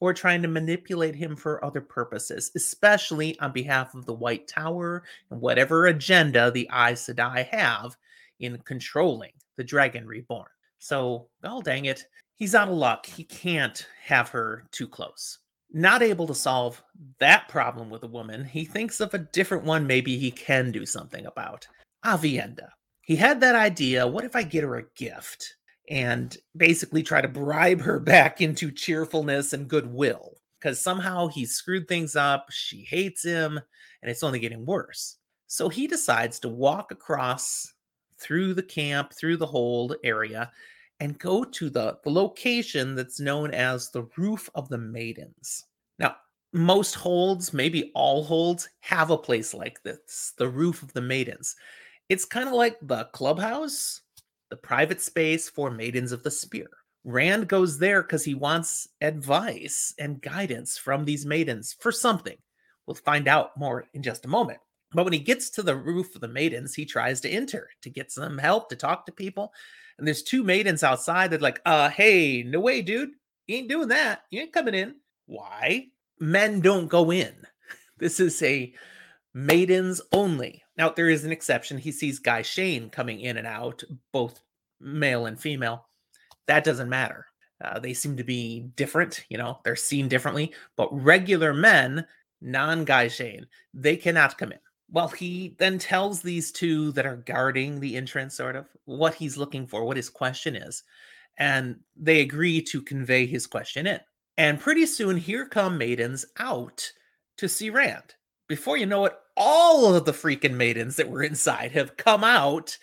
[0.00, 5.04] or trying to manipulate him for other purposes, especially on behalf of the White Tower
[5.30, 7.96] and whatever agenda the Aes Sedai have
[8.40, 10.48] in controlling the Dragon Reborn.
[10.78, 13.06] So, oh dang it, he's out of luck.
[13.06, 15.38] He can't have her too close.
[15.72, 16.82] Not able to solve
[17.18, 20.86] that problem with a woman, he thinks of a different one maybe he can do
[20.86, 21.66] something about.
[22.04, 22.68] Aviendha.
[23.00, 25.56] He had that idea what if I get her a gift?
[25.88, 31.86] And basically try to bribe her back into cheerfulness and goodwill because somehow he screwed
[31.86, 32.46] things up.
[32.50, 33.60] She hates him,
[34.02, 35.16] and it's only getting worse.
[35.46, 37.72] So he decides to walk across
[38.18, 40.50] through the camp, through the hold area,
[41.00, 45.64] and go to the, the location that's known as the Roof of the Maidens.
[45.98, 46.16] Now,
[46.52, 51.54] most holds, maybe all holds, have a place like this the Roof of the Maidens.
[52.08, 54.00] It's kind of like the clubhouse,
[54.50, 56.68] the private space for Maidens of the Spear.
[57.04, 62.36] Rand goes there because he wants advice and guidance from these maidens for something.
[62.86, 64.58] We'll find out more in just a moment.
[64.92, 67.90] But when he gets to the roof of the maidens, he tries to enter to
[67.90, 69.52] get some help, to talk to people.
[69.98, 73.10] And there's two maidens outside that like, uh, hey, no way, dude.
[73.46, 74.22] You ain't doing that.
[74.30, 74.96] You ain't coming in.
[75.26, 75.86] Why?
[76.18, 77.34] Men don't go in.
[77.98, 78.74] This is a
[79.32, 80.62] maidens only.
[80.76, 81.78] Now, there is an exception.
[81.78, 84.40] He sees gai'shain coming in and out, both
[84.80, 85.86] male and female.
[86.46, 87.26] That doesn't matter.
[87.64, 90.52] Uh, they seem to be different, you know, they're seen differently.
[90.76, 92.06] But regular men,
[92.42, 94.58] non gai'shain, they cannot come in.
[94.90, 99.36] Well, he then tells these two that are guarding the entrance, sort of, what he's
[99.36, 100.84] looking for, what his question is.
[101.38, 104.00] And they agree to convey his question in.
[104.38, 106.92] And pretty soon, here come maidens out
[107.38, 108.14] to see Rand.
[108.48, 112.76] Before you know it, all of the freaking maidens that were inside have come out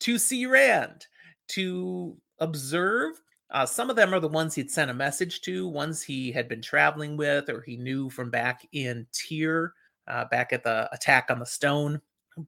[0.00, 1.06] to see Rand,
[1.48, 3.20] to observe.
[3.50, 6.48] Uh, some of them are the ones he'd sent a message to, ones he had
[6.48, 9.72] been traveling with, or he knew from back in Tear,
[10.08, 12.00] uh, back at the attack on the stone.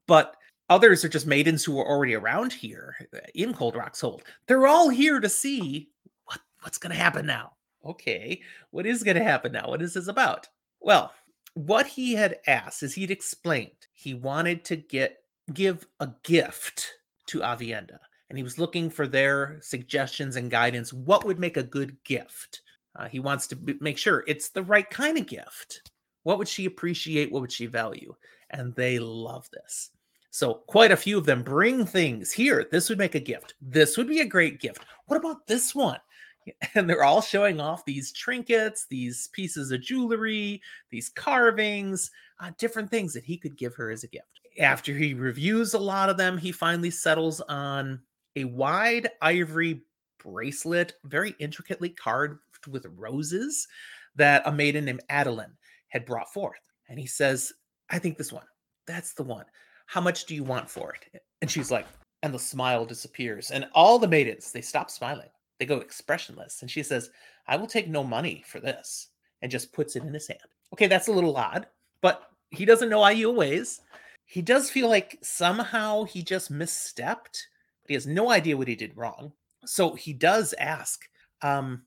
[0.07, 0.37] But
[0.69, 4.25] others are just maidens who are already around here uh, in Cold Rock's Hold.
[4.49, 5.89] They're all here to see
[6.25, 7.53] what, what's going to happen now.
[7.85, 8.41] Okay,
[8.71, 9.69] what is going to happen now?
[9.69, 10.49] What is this about?
[10.81, 11.13] Well,
[11.57, 15.21] what he had asked is he'd explained he wanted to get
[15.55, 16.93] give a gift
[17.29, 17.99] to Aviendha,
[18.29, 20.93] and he was looking for their suggestions and guidance.
[20.93, 22.61] What would make a good gift?
[22.95, 25.91] Uh, he wants to b- make sure it's the right kind of gift.
[26.25, 27.33] What would she appreciate?
[27.33, 28.15] What would she value?
[28.51, 29.91] And they love this.
[30.31, 32.69] So, quite a few of them bring things here.
[32.71, 33.55] This would make a gift.
[33.63, 34.85] This would be a great gift.
[35.07, 36.01] What about this one?
[36.75, 42.91] And they're all showing off these trinkets, these pieces of jewelry, these carvings, uh, different
[42.91, 44.41] things that he could give her as a gift.
[44.61, 48.01] After he reviews a lot of them, he finally settles on
[48.37, 49.83] a wide ivory
[50.23, 52.39] bracelet, very intricately carved
[52.69, 53.67] with roses,
[54.15, 55.53] that a maiden named Adelin
[55.89, 56.61] had brought forth.
[56.89, 57.53] And he says,
[57.91, 58.47] I think this one.
[58.87, 59.45] That's the one.
[59.87, 61.23] How much do you want for it?
[61.43, 61.87] And she's like,
[62.23, 63.51] and the smile disappears.
[63.51, 65.29] And all the maidens, they stop smiling.
[65.59, 66.63] They go expressionless.
[66.63, 67.11] And she says,
[67.47, 69.09] I will take no money for this.
[69.43, 70.41] And just puts it in his hand.
[70.73, 71.67] Okay, that's a little odd,
[72.01, 73.83] but he doesn't know Aiel ways.
[74.25, 77.37] He does feel like somehow he just misstepped,
[77.83, 79.33] but he has no idea what he did wrong.
[79.67, 81.07] So he does ask,
[81.43, 81.83] um,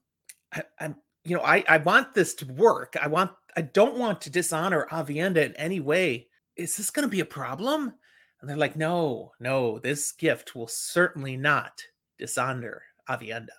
[0.53, 0.95] I, I'm,
[1.25, 2.95] you know, I, I want this to work.
[3.01, 6.27] I want, I don't want to dishonor Aviendha in any way.
[6.55, 7.93] Is this going to be a problem?
[8.39, 11.83] And they're like, no, no, this gift will certainly not
[12.17, 13.58] dishonor Aviendha.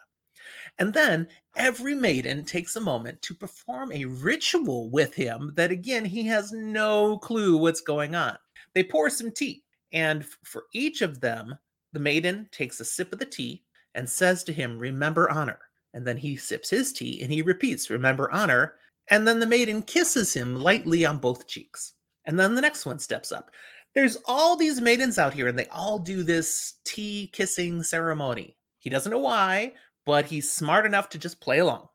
[0.81, 6.07] And then every maiden takes a moment to perform a ritual with him that, again,
[6.07, 8.37] he has no clue what's going on.
[8.75, 9.63] They pour some tea,
[9.93, 11.57] and for each of them,
[11.93, 13.63] the maiden takes a sip of the tea
[13.95, 15.59] and says to him, Remember honor.
[15.93, 18.75] And then he sips his tea and he repeats, Remember honor.
[19.09, 21.95] And then the maiden kisses him lightly on both cheeks.
[22.25, 23.51] And then the next one steps up.
[23.95, 28.57] There's all these maidens out here, and they all do this tea kissing ceremony.
[28.79, 29.73] He doesn't know why,
[30.07, 31.89] but he's smart enough to just play along,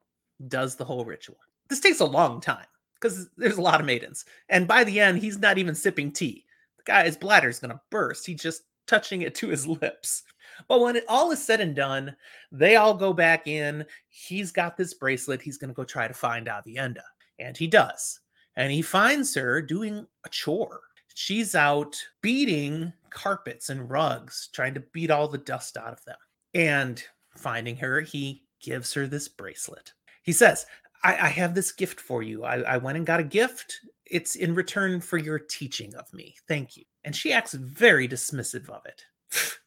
[0.48, 1.38] does the whole ritual.
[1.70, 4.26] This takes a long time because there's a lot of maidens.
[4.50, 6.46] And by the end, he's not even sipping tea.
[6.78, 8.26] The guy's bladder's going to burst.
[8.26, 10.24] He's just touching it to his lips.
[10.68, 12.16] But when it all is said and done,
[12.52, 13.86] they all go back in.
[14.08, 15.42] He's got this bracelet.
[15.42, 17.02] He's going to go try to find Aviendha.
[17.40, 18.20] And he does.
[18.56, 20.82] And he finds her doing a chore.
[21.14, 26.18] She's out beating carpets and rugs, trying to beat all the dust out of them.
[26.54, 27.04] And
[27.36, 29.94] finding her, he gives her this bracelet.
[30.24, 30.66] He says,
[31.04, 32.44] I, I have this gift for you.
[32.44, 33.80] I, I went and got a gift.
[34.06, 36.36] It's in return for your teaching of me.
[36.48, 36.84] Thank you.
[37.04, 39.04] And she acts very dismissive of it.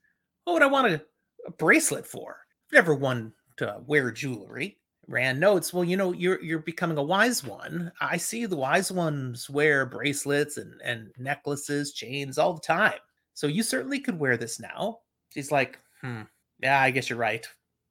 [0.45, 1.03] what would I want a,
[1.47, 2.39] a bracelet for?
[2.73, 4.79] Never one to wear jewelry.
[5.07, 7.91] Rand notes, well, you know, you're you're becoming a wise one.
[7.99, 12.99] I see the wise ones wear bracelets and, and necklaces, chains all the time.
[13.33, 14.99] So you certainly could wear this now.
[15.33, 16.23] She's like, hmm,
[16.61, 17.47] yeah, I guess you're right.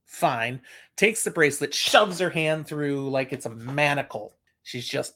[0.07, 0.61] Fine.
[0.95, 4.33] Takes the bracelet, shoves her hand through like it's a manacle.
[4.63, 5.13] She's just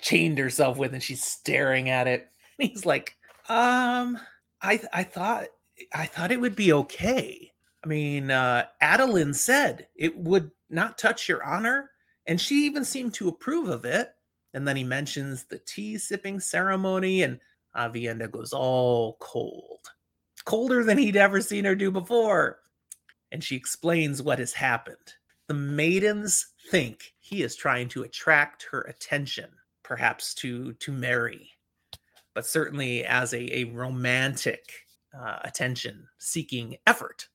[0.00, 2.28] chained herself with, and she's staring at it.
[2.58, 3.16] He's like,
[3.48, 4.18] um,
[4.60, 5.46] I I thought
[5.94, 7.52] I thought it would be okay.
[7.84, 11.90] I mean, uh, Adelin said it would not touch your honor,
[12.26, 14.10] and she even seemed to approve of it.
[14.54, 17.40] And then he mentions the tea sipping ceremony, and
[17.76, 19.80] Aviendha goes all cold,
[20.44, 22.60] colder than he'd ever seen her do before.
[23.34, 25.14] And she explains what has happened.
[25.48, 29.50] The maidens think he is trying to attract her attention,
[29.82, 31.50] perhaps to to marry,
[32.32, 34.70] but certainly as a, a romantic
[35.12, 37.26] uh, attention seeking effort.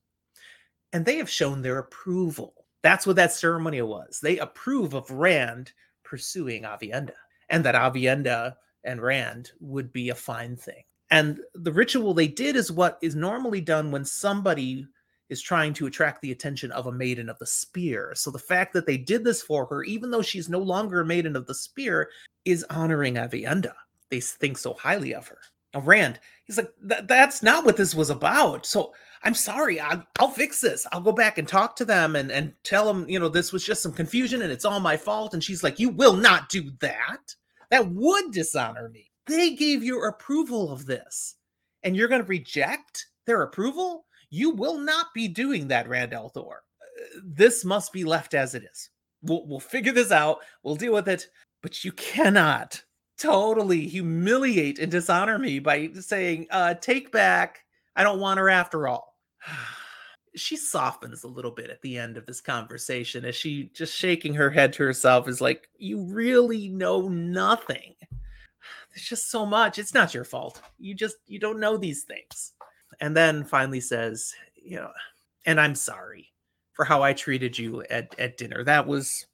[0.94, 2.54] And they have shown their approval.
[2.82, 4.22] That's what that ceremony was.
[4.22, 5.74] They approve of Rand
[6.06, 7.12] pursuing Aviendha,
[7.50, 10.84] and that Aviendha and Rand would be a fine thing.
[11.12, 14.88] And the ritual they did is what is normally done when somebody
[15.30, 18.14] is trying to attract the attention of a maiden of the spear.
[18.16, 21.06] So the fact that they did this for her, even though she's no longer a
[21.06, 22.10] maiden of the spear,
[22.46, 23.74] is honoring Aviendha.
[24.10, 25.38] They think so highly of her.
[25.74, 28.66] Now, Rand, he's like, that's not what this was about.
[28.66, 29.80] So I'm sorry.
[29.80, 30.88] I'll, I'll fix this.
[30.92, 33.64] I'll go back and talk to them and, and tell them, you know, this was
[33.64, 35.36] just some confusion and it's all my fault.
[35.36, 37.36] And she's like, you will not do that.
[37.70, 39.12] That would dishonor me.
[39.28, 41.36] They gave your approval of this.
[41.84, 44.06] And you're going to reject their approval?
[44.30, 46.58] You will not be doing that, Rand al'Thor.
[46.58, 48.90] Uh, this must be left as it is.
[49.22, 50.40] We'll, we'll figure this out.
[50.64, 51.28] We'll deal with it.
[51.62, 52.82] But you cannot
[53.18, 57.60] totally humiliate and dishonor me by saying, uh, take back.
[57.96, 59.18] I don't want her after all.
[60.36, 64.34] she softens a little bit at the end of this conversation as she just shaking
[64.36, 67.96] her head to herself is like, You really know nothing.
[68.90, 69.78] There's just so much.
[69.78, 70.62] It's not your fault.
[70.80, 72.54] You just you don't know these things.
[73.00, 74.92] And then finally says, you know,
[75.46, 76.30] and I'm sorry
[76.74, 78.64] for how I treated you at, at dinner.
[78.64, 79.26] That was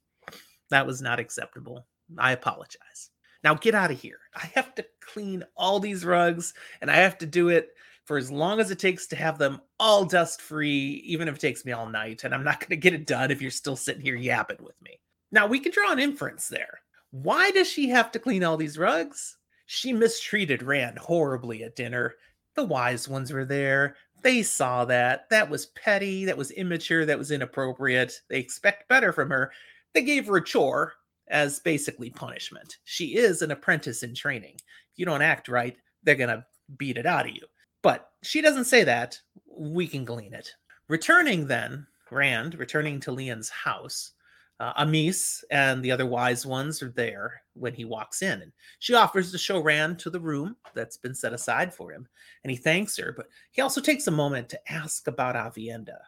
[0.70, 1.86] that was not acceptable.
[2.18, 3.10] I apologize.
[3.44, 4.18] Now get out of here.
[4.34, 7.70] I have to clean all these rugs and I have to do it
[8.04, 11.40] for as long as it takes to have them all dust free, even if it
[11.40, 12.24] takes me all night.
[12.24, 14.80] And I'm not going to get it done if you're still sitting here yapping with
[14.82, 14.98] me.
[15.32, 16.80] Now we can draw an inference there.
[17.10, 19.36] Why does she have to clean all these rugs?
[19.66, 22.14] She mistreated Rand horribly at dinner.
[22.56, 23.96] The wise ones were there.
[24.22, 25.28] They saw that.
[25.30, 26.24] That was petty.
[26.24, 27.04] That was immature.
[27.04, 28.20] That was inappropriate.
[28.28, 29.52] They expect better from her.
[29.94, 30.94] They gave her a chore
[31.28, 32.78] as basically punishment.
[32.84, 34.54] She is an apprentice in training.
[34.56, 36.44] If you don't act right, they're going to
[36.78, 37.42] beat it out of you.
[37.82, 39.20] But she doesn't say that.
[39.46, 40.50] We can glean it.
[40.88, 44.12] Returning then, Rand, returning to Lian's house,
[44.58, 48.94] uh, Amys and the other wise ones are there when he walks in, and she
[48.94, 52.06] offers to show Rand to the room that's been set aside for him.
[52.42, 55.98] And he thanks her, but he also takes a moment to ask about Aviendha.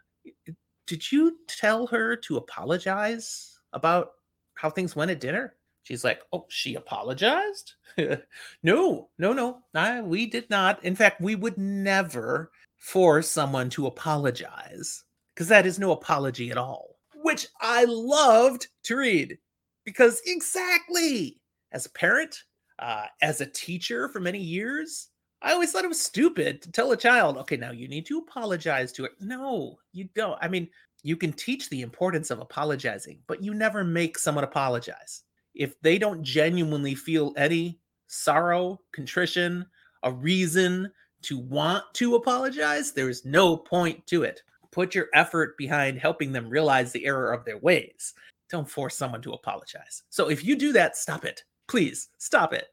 [0.87, 4.13] Did you tell her to apologize about
[4.55, 5.55] how things went at dinner?
[5.83, 7.75] She's like, Oh, she apologized?
[8.63, 10.83] no, no, no, I, we did not.
[10.85, 16.57] In fact, we would never force someone to apologize because that is no apology at
[16.59, 16.88] all
[17.23, 19.39] which I loved to read
[19.85, 21.41] because exactly
[21.73, 22.45] as a parent,
[22.79, 25.09] uh, as a teacher for many years,
[25.41, 28.19] I always thought it was stupid to tell a child, okay, now you need to
[28.19, 29.13] apologize to it.
[29.21, 30.39] No, you don't.
[30.43, 30.69] I mean,
[31.03, 35.23] you can teach the importance of apologizing, but you never make someone apologize.
[35.55, 39.65] If they don't genuinely feel any sorrow, contrition,
[40.03, 40.91] a reason
[41.23, 44.43] to want to apologize, there is no point to it
[44.73, 48.15] put your effort behind helping them realize the error of their ways.
[48.51, 50.03] Don't force someone to apologize.
[50.11, 51.45] So if you do that, stop it.
[51.69, 52.69] Please stop it.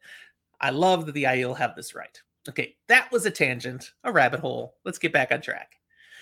[0.61, 2.17] I love that the Aiel have this right.
[2.47, 4.75] Okay, that was a tangent, a rabbit hole.
[4.85, 5.73] Let's get back on track.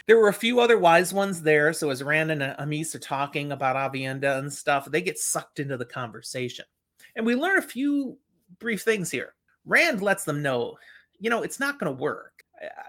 [0.08, 1.72] There were a few other wise ones there.
[1.72, 5.78] So as Rand and Amys are talking about Aviendha and stuff, they get sucked into
[5.78, 6.66] the conversation.
[7.16, 8.18] And we learn a few
[8.60, 9.34] brief things here.
[9.66, 10.78] Rand lets them know,
[11.20, 12.33] you know, it's not going to work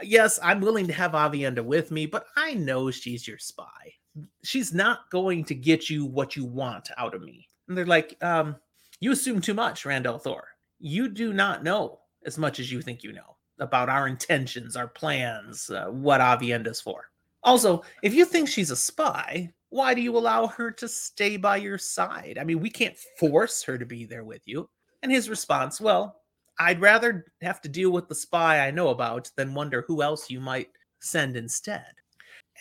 [0.03, 3.95] yes, I'm willing to have Aviendha with me, but I know she's your spy.
[4.43, 7.49] She's not going to get you what you want out of me.
[7.69, 8.57] And they're like, um,
[9.01, 10.49] you assume too much, Rand Thor.
[10.79, 14.89] You do not know as much as you think you know about our intentions, our
[14.89, 17.11] plans, uh, what Aviendha's for.
[17.43, 21.57] Also, if you think she's a spy, why do you allow her to stay by
[21.57, 22.39] your side?
[22.41, 24.69] I mean, we can't force her to be there with you.
[25.03, 26.23] And his response, well,
[26.59, 30.31] I'd rather have to deal with the spy I know about than wonder who else
[30.31, 31.87] you might send instead.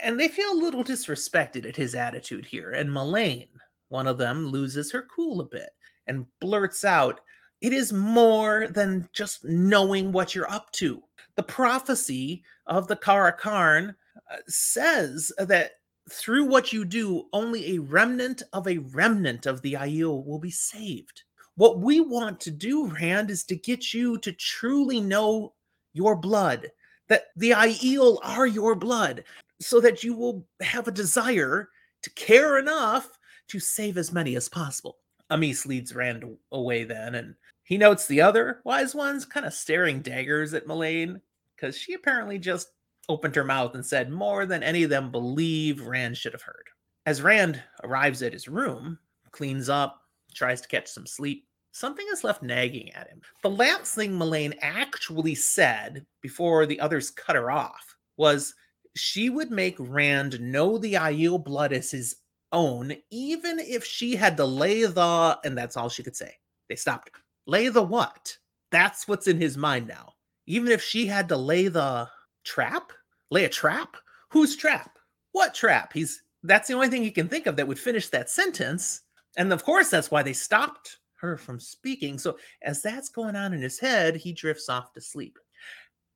[0.01, 2.71] And they feel a little disrespected at his attitude here.
[2.71, 3.49] And Melaine,
[3.89, 5.69] one of them, loses her cool a bit
[6.07, 7.21] and blurts out,
[7.61, 11.01] It is more than just knowing what you're up to.
[11.35, 13.95] The prophecy of the Car'a'carn
[14.31, 15.73] uh, says that
[16.09, 20.51] through what you do, only a remnant of a remnant of the Aiel will be
[20.51, 21.23] saved.
[21.55, 25.53] What we want to do, Rand, is to get you to truly know
[25.93, 26.71] your blood,
[27.07, 29.23] that the Aiel are your blood,
[29.61, 31.69] so that you will have a desire
[32.01, 33.17] to care enough
[33.49, 34.97] to save as many as possible.
[35.29, 40.01] Amys leads Rand away then, and he notes the other wise ones kind of staring
[40.01, 41.21] daggers at Melaine
[41.55, 42.69] because she apparently just
[43.09, 46.65] opened her mouth and said more than any of them believe Rand should have heard.
[47.05, 48.97] As Rand arrives at his room,
[49.31, 50.02] cleans up,
[50.33, 51.45] tries to catch some sleep.
[51.71, 53.21] Something is left nagging at him.
[53.41, 58.53] The last thing Melaine actually said before the others cut her off was
[58.95, 62.17] she would make Rand know the Aiel blood as his
[62.51, 66.31] own, even if she had to lay the, and that's all she could say.
[66.69, 67.21] They stopped her.
[67.47, 68.37] Lay the what?
[68.71, 70.13] That's what's in his mind now.
[70.45, 72.07] Even if she had to lay the
[72.43, 72.91] trap,
[73.31, 73.97] lay a trap,
[74.29, 74.97] whose trap?
[75.31, 75.93] What trap?
[75.93, 79.01] He's that's the only thing he can think of that would finish that sentence.
[79.37, 82.17] And of course, that's why they stopped her from speaking.
[82.17, 85.39] So, as that's going on in his head, he drifts off to sleep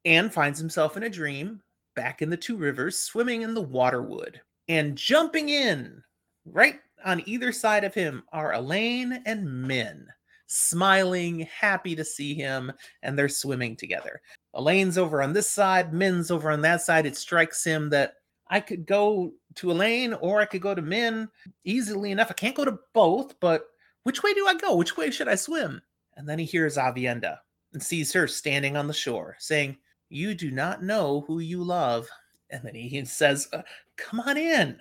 [0.05, 1.61] and finds himself in a dream
[1.95, 4.39] back in the two rivers, swimming in the waterwood.
[4.69, 6.03] And jumping in
[6.45, 10.07] right on either side of him are Elayne and Min,
[10.47, 14.21] smiling, happy to see him, and they're swimming together.
[14.55, 17.05] Elayne's over on this side, Min's over on that side.
[17.05, 18.15] It strikes him that
[18.49, 21.29] I could go to Elayne or I could go to Min
[21.63, 22.29] easily enough.
[22.29, 23.65] I can't go to both, but
[24.03, 24.75] which way do I go?
[24.75, 25.81] Which way should I swim?
[26.15, 27.37] And then he hears Aviendha
[27.73, 29.77] and sees her standing on the shore, saying,
[30.09, 32.07] You do not know who you love.
[32.49, 33.63] And then he says, uh,
[33.97, 34.77] Come on in.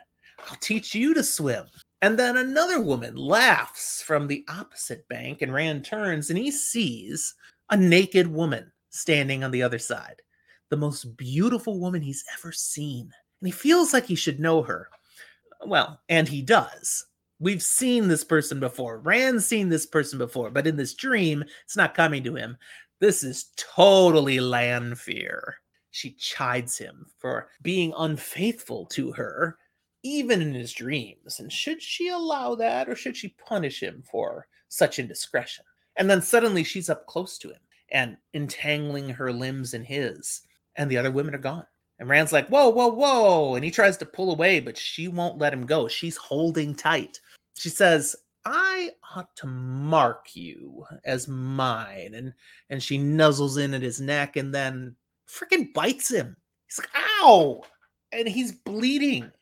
[0.48, 1.64] I'll teach you to swim.
[2.02, 7.34] And then another woman laughs from the opposite bank, and Rand turns and he sees
[7.70, 10.22] a naked woman standing on the other side,
[10.68, 13.10] the most beautiful woman he's ever seen
[13.40, 14.88] and he feels like he should know her.
[15.64, 17.06] Well, and he does.
[17.38, 18.98] We've seen this person before.
[18.98, 22.56] Rand's seen this person before, but in this dream, it's not coming to him.
[22.98, 25.56] This is totally Lanfear.
[25.90, 29.58] She chides him for being unfaithful to her,
[30.02, 31.40] even in his dreams.
[31.40, 35.64] And should she allow that, or should she punish him for such indiscretion?
[35.96, 37.60] And then suddenly she's up close to him
[37.90, 40.42] and entangling her limbs in his,
[40.76, 41.66] and the other women are gone.
[41.98, 43.54] And Rand's like, whoa, whoa, whoa.
[43.54, 45.88] And he tries to pull away, but she won't let him go.
[45.88, 47.20] She's holding tight.
[47.54, 52.12] She says, I ought to mark you as mine.
[52.14, 52.32] And
[52.70, 54.94] and she nuzzles in at his neck and then
[55.28, 56.36] freaking bites him.
[56.68, 56.90] He's like,
[57.20, 57.62] ow!
[58.12, 59.32] And he's bleeding.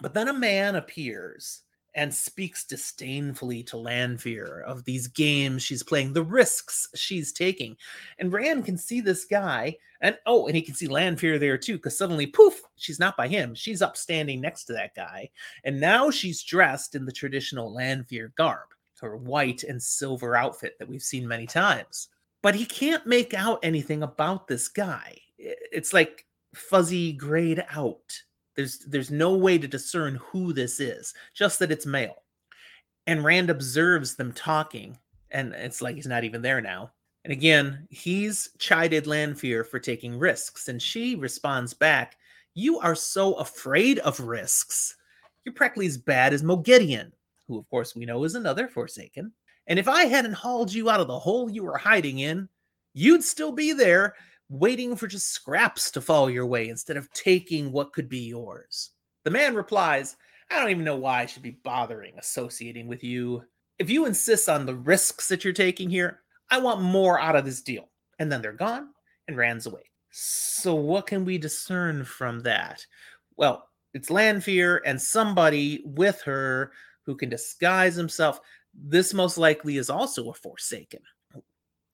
[0.00, 1.62] But then a man appears
[1.94, 7.76] and speaks disdainfully to Lanfear of these games she's playing, the risks she's taking.
[8.18, 11.76] And Rand can see this guy, and oh, and he can see Lanfear there too,
[11.76, 13.54] because suddenly, poof, she's not by him.
[13.54, 15.30] She's up standing next to that guy.
[15.64, 18.68] And now she's dressed in the traditional Lanfear garb,
[19.00, 22.08] her white and silver outfit that we've seen many times.
[22.42, 25.18] But he can't make out anything about this guy.
[25.38, 28.22] It's like fuzzy grayed out
[28.60, 32.22] there's there's no way to discern who this is, just that it's male.
[33.06, 34.98] And Rand observes them talking,
[35.30, 36.92] and it's like he's not even there now.
[37.24, 42.18] And again, he's chided Lanfear for taking risks, and she responds back,
[42.54, 44.94] You are so afraid of risks.
[45.44, 47.12] You're practically as bad as Moghedien,
[47.48, 49.32] who of course we know is another Forsaken.
[49.68, 52.46] And if I hadn't hauled you out of the hole you were hiding in,
[52.92, 54.16] you'd still be there
[54.50, 58.90] waiting for just scraps to fall your way instead of taking what could be yours.
[59.24, 60.16] The man replies,
[60.50, 63.44] I don't even know why I should be bothering associating with you.
[63.78, 66.20] If you insist on the risks that you're taking here,
[66.50, 67.88] I want more out of this deal.
[68.18, 68.88] And then they're gone
[69.28, 69.84] and Rand's away.
[70.10, 72.84] So, what can we discern from that?
[73.36, 76.72] Well, it's Lanfear and somebody with her
[77.06, 78.40] who can disguise himself.
[78.74, 81.02] This most likely is also a Forsaken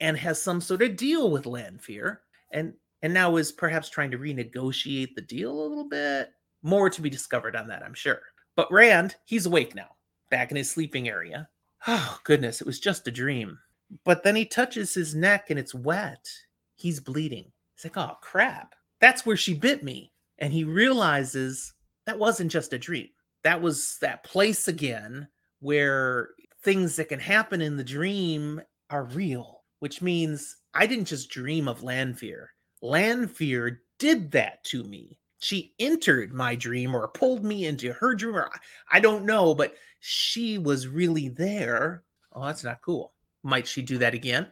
[0.00, 2.22] and has some sort of deal with Lanfear
[2.52, 2.72] and
[3.02, 6.30] and now is perhaps trying to renegotiate the deal a little bit.
[6.62, 8.20] More to be discovered on that, I'm sure.
[8.56, 9.88] But Rand, he's awake now,
[10.30, 11.48] back in his sleeping area.
[11.86, 13.58] Oh, goodness, it was just a dream.
[14.04, 16.26] But then he touches his neck and it's wet.
[16.74, 17.52] He's bleeding.
[17.74, 18.74] He's like, oh, crap.
[19.00, 20.12] That's where she bit me.
[20.38, 21.74] And he realizes
[22.06, 23.08] that wasn't just a dream.
[23.44, 25.28] That was that place again
[25.60, 26.30] where
[26.62, 31.68] things that can happen in the dream are real, which means I didn't just dream
[31.68, 32.50] of Lanfear.
[32.82, 35.18] Lanfear did that to me.
[35.38, 38.50] She entered my dream or pulled me into her dream, or
[38.90, 42.04] I don't know, but she was really there.
[42.32, 43.12] Oh, that's not cool.
[43.42, 44.46] Might she do that again?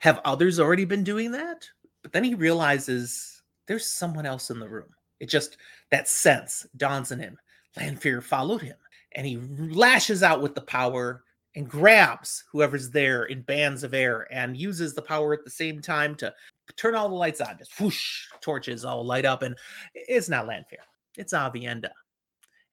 [0.00, 1.68] Have others already been doing that?
[2.02, 4.88] But then he realizes there's someone else in the room.
[5.20, 5.58] It just,
[5.90, 7.38] that sense dawns on him.
[7.76, 8.76] Lanfear followed him
[9.14, 11.24] and he lashes out with the power
[11.54, 15.82] and grabs whoever's there in bands of air and uses the power at the same
[15.82, 16.32] time to
[16.76, 17.58] turn all the lights on.
[17.58, 19.56] Just whoosh, torches all light up, and
[19.94, 20.80] it's not Lanfear,
[21.16, 21.90] it's Aviendha.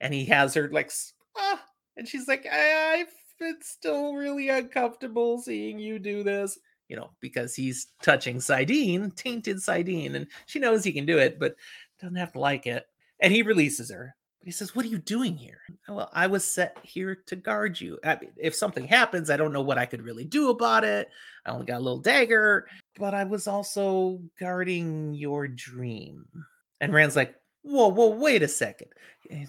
[0.01, 0.91] And he has her like,
[1.35, 1.61] ah,
[1.97, 3.05] and she's like, I,
[3.39, 6.57] it's still really uncomfortable seeing you do this,
[6.87, 11.39] you know, because he's touching saidin, tainted saidin, and she knows he can do it,
[11.39, 11.55] but
[11.99, 12.85] doesn't have to like it.
[13.19, 14.15] And he releases her.
[14.39, 15.59] But he says, What are you doing here?
[15.87, 17.99] Well, I was set here to guard you.
[18.03, 21.09] I mean, if something happens, I don't know what I could really do about it.
[21.45, 22.67] I only got a little dagger,
[22.97, 26.25] but I was also guarding your dream.
[26.79, 28.87] And Rand's like, Whoa, whoa, wait a second.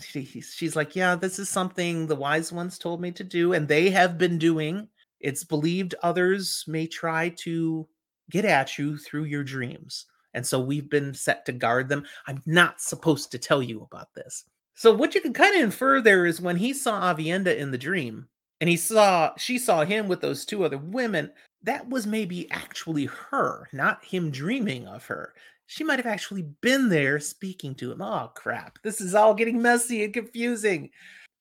[0.01, 3.69] She, she's like, Yeah, this is something the wise ones told me to do, and
[3.69, 4.89] they have been doing.
[5.21, 7.87] It's believed others may try to
[8.31, 10.07] get at you through your dreams.
[10.35, 12.05] And so we've been set to guard them.
[12.27, 14.45] I'm not supposed to tell you about this.
[14.81, 17.77] So what you can kind of infer there is when he saw Aviendha in the
[17.77, 18.29] dream
[18.63, 21.33] and he saw she saw him with those two other women,
[21.65, 25.35] that was maybe actually her, not him dreaming of her.
[25.67, 28.01] She might have actually been there speaking to him.
[28.01, 28.79] Oh crap.
[28.83, 30.89] This is all getting messy and confusing.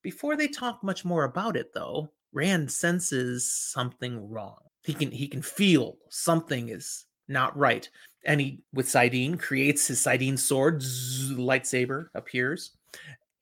[0.03, 4.59] Before they talk much more about it though, Rand senses something wrong.
[4.83, 7.89] He can he can feel something is not right.
[8.25, 12.71] And he with saidin creates his saidin sword, zzz, lightsaber appears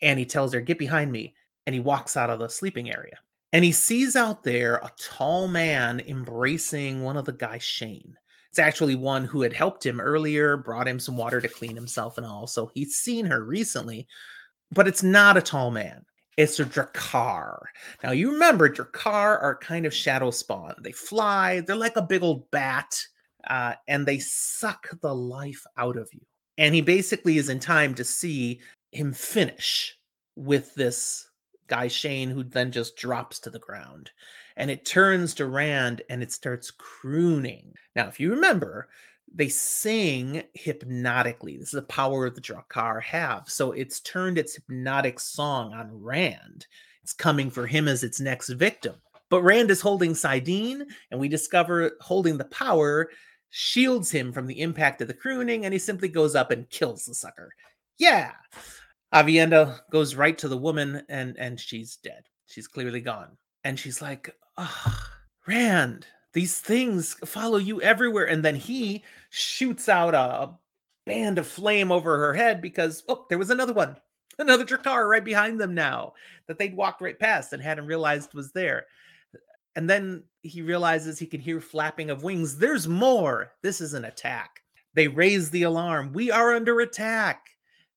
[0.01, 1.33] and he tells her, Get behind me.
[1.65, 3.17] And he walks out of the sleeping area.
[3.53, 8.15] And he sees out there a tall man embracing one of the guys, Shane.
[8.49, 12.17] It's actually one who had helped him earlier, brought him some water to clean himself
[12.17, 12.47] and all.
[12.47, 14.07] So he's seen her recently,
[14.71, 16.05] but it's not a tall man.
[16.37, 17.59] It's a Draghkar.
[18.03, 20.75] Now you remember Draghkar are kind of shadow spawn.
[20.81, 22.99] They fly, they're like a big old bat,
[23.47, 26.21] uh, and they suck the life out of you.
[26.57, 28.61] And he basically is in time to see
[28.91, 29.97] him finish
[30.35, 31.29] with this
[31.67, 34.11] guy Shane, who then just drops to the ground.
[34.55, 37.73] And it turns to Rand and it starts crooning.
[37.95, 38.89] Now, if you remember,
[39.33, 41.57] they sing hypnotically.
[41.57, 43.49] This is the power the Draghkar have.
[43.49, 46.65] So it's turned its hypnotic song on Rand.
[47.03, 48.95] It's coming for him as its next victim.
[49.29, 53.09] But Rand is holding saidin, and we discover holding the power
[53.49, 57.05] shields him from the impact of the crooning, and he simply goes up and kills
[57.05, 57.51] the sucker.
[57.97, 58.31] Yeah.
[59.13, 62.23] Aviendha goes right to the woman, and and she's dead.
[62.45, 63.37] She's clearly gone.
[63.63, 65.09] And she's like, oh,
[65.47, 68.25] Rand, these things follow you everywhere.
[68.25, 70.51] And then he shoots out a
[71.05, 73.97] band of flame over her head because, oh, there was another one,
[74.39, 76.13] another Draghkar right behind them now
[76.47, 78.85] that they'd walked right past and hadn't realized was there.
[79.75, 82.57] And then he realizes he can hear flapping of wings.
[82.57, 83.51] There's more.
[83.61, 84.61] This is an attack.
[84.93, 86.13] They raise the alarm.
[86.13, 87.45] We are under attack.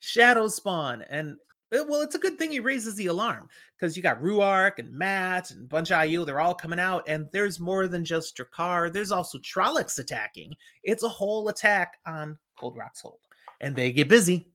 [0.00, 1.04] Shadow spawn.
[1.08, 1.36] And
[1.72, 3.48] uh, well, it's a good thing he raises the alarm
[3.78, 6.26] because you got Rhuarc and Mat and bunch Aiel.
[6.26, 8.92] They're all coming out, and there's more than just Draghkar.
[8.92, 10.52] There's also Trollocs attacking.
[10.82, 13.20] It's a whole attack on Cold Rock's Hold,
[13.60, 14.48] and they get busy.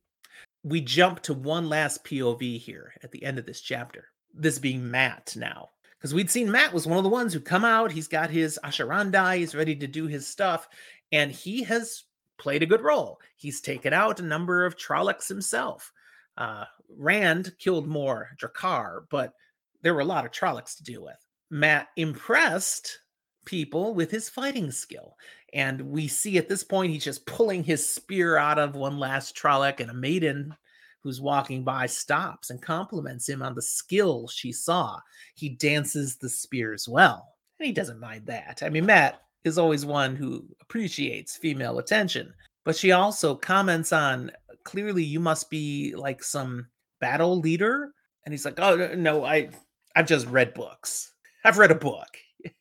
[0.63, 4.09] We jump to one last POV here at the end of this chapter.
[4.33, 7.63] This being Mat now, because we'd seen Mat was one of the ones who come
[7.63, 7.93] out.
[7.93, 9.37] He's got his ashandarei.
[9.37, 10.67] He's ready to do his stuff,
[11.13, 12.03] and he has
[12.37, 13.19] played a good role.
[13.35, 15.91] He's taken out a number of Trollocs himself.
[16.37, 16.65] Uh,
[16.97, 19.33] Rand killed more Draghkar, but
[19.81, 21.17] there were a lot of Trollocs to deal with.
[21.49, 22.99] Mat impressed
[23.45, 25.15] people with his fighting skill.
[25.53, 29.37] And we see at this point he's just pulling his spear out of one last
[29.37, 30.55] Trolloc, and a maiden
[31.01, 34.99] who's walking by stops and compliments him on the skill she saw.
[35.35, 38.63] He dances the spear as well, and he doesn't mind that.
[38.63, 42.33] I mean, Mat is always one who appreciates female attention,
[42.65, 44.31] but she also comments on
[44.63, 46.67] clearly you must be like some
[46.99, 47.91] battle leader.
[48.25, 49.49] And he's like oh no i
[49.95, 51.13] i've just read books.
[51.43, 52.07] I've read a book.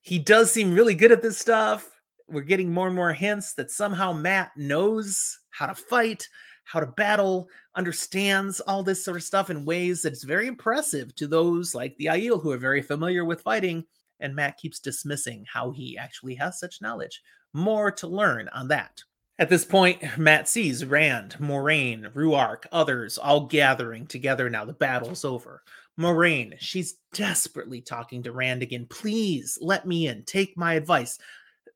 [0.00, 1.90] He does seem really good at this stuff.
[2.28, 6.28] We're getting more and more hints that somehow Mat knows how to fight
[6.66, 11.26] how to battle understands all this sort of stuff in ways that's very impressive to
[11.26, 13.84] those like the Aiel who are very familiar with fighting
[14.20, 19.02] and Mat keeps dismissing how he actually has such knowledge more to learn on that
[19.38, 24.64] at this point, Mat sees Rand, Moiraine, Rhuarc, others all gathering together now.
[24.64, 25.62] The battle's over.
[26.00, 28.86] Moiraine, she's desperately talking to Rand again.
[28.88, 30.24] Please let me in.
[30.24, 31.18] Take my advice.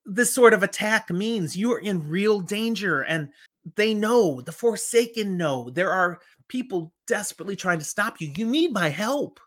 [0.06, 3.28] This sort of attack means you're in real danger, and
[3.76, 5.68] they know, the Forsaken know.
[5.68, 8.32] There are people desperately trying to stop you.
[8.34, 9.38] You need my help.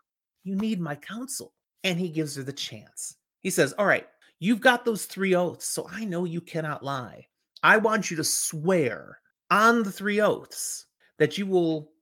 [0.44, 1.52] You need my counsel.
[1.84, 3.16] And he gives her the chance.
[3.40, 4.06] He says, All right,
[4.40, 7.26] you've got those three oaths, so I know you cannot lie.
[7.62, 9.20] I want you to swear
[9.50, 10.86] on the three oaths
[11.18, 11.92] that you will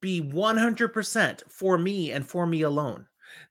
[0.00, 3.06] be 100% for me and for me alone.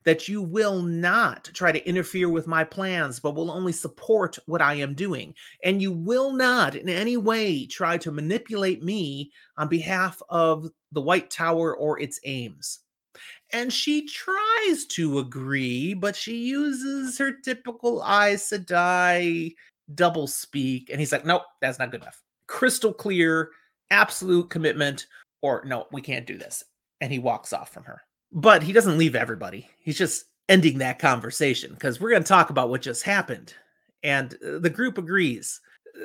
[0.06, 4.62] That you will not try to interfere with my plans, but will only support what
[4.62, 5.36] I am doing.
[5.64, 11.02] And you will not in any way try to manipulate me on behalf of the
[11.02, 12.80] White Tower or its aims.
[13.54, 19.56] And she tries to agree, but she uses her typical Sedai
[19.96, 20.90] double speak.
[20.90, 22.22] And he's like, nope, that's not good enough.
[22.48, 23.52] Crystal clear,
[23.90, 25.08] absolute commitment,
[25.42, 26.64] or no, we can't do this.
[27.00, 28.02] And he walks off from her.
[28.34, 29.70] But he doesn't leave everybody.
[29.80, 33.54] He's just ending that conversation because we're going to talk about what just happened.
[34.04, 35.62] And uh, the group agrees.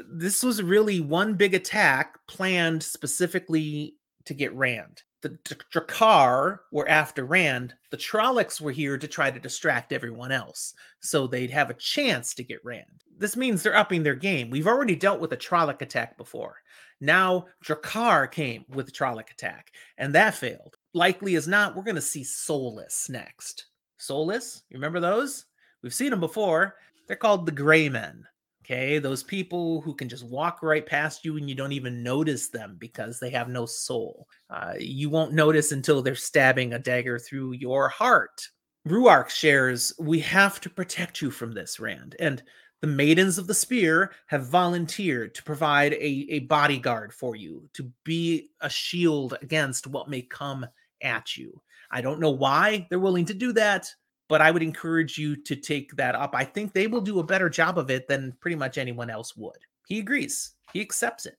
[0.08, 5.30] This was really one big attack planned specifically to get Rand the
[5.72, 7.74] Draghkar were after Rand.
[7.90, 12.34] The Trollocs were here to try to distract everyone else, so they'd have a chance
[12.34, 13.04] to get Rand.
[13.18, 14.50] This means they're upping their game.
[14.50, 16.56] We've already dealt with a Trolloc attack before.
[17.00, 20.76] Now Draghkar came with a Trolloc attack, and that failed.
[20.92, 23.66] Likely as not, we're going to see Soulless next.
[23.98, 25.46] Soulless, you remember those?
[25.82, 26.74] We've seen them before.
[27.06, 28.26] They're called the Gray Men.
[28.64, 32.48] Okay, those people who can just walk right past you and you don't even notice
[32.48, 34.28] them because they have no soul.
[34.50, 38.48] Uh, you won't notice until they're stabbing a dagger through your heart.
[38.86, 42.14] Rhuarc shares, We have to protect you from this, Rand.
[42.20, 42.40] And
[42.82, 47.90] the Maidens of the Spear have volunteered to provide a, a bodyguard for you, to
[48.04, 50.64] be a shield against what may come
[51.00, 51.60] at you.
[51.90, 53.92] I don't know why they're willing to do that
[54.32, 56.34] but I would encourage you to take that up.
[56.34, 59.36] I think they will do a better job of it than pretty much anyone else
[59.36, 59.58] would.
[59.86, 60.52] He agrees.
[60.72, 61.36] He accepts it.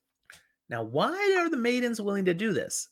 [0.70, 2.90] Now, why are the maidens willing to do this?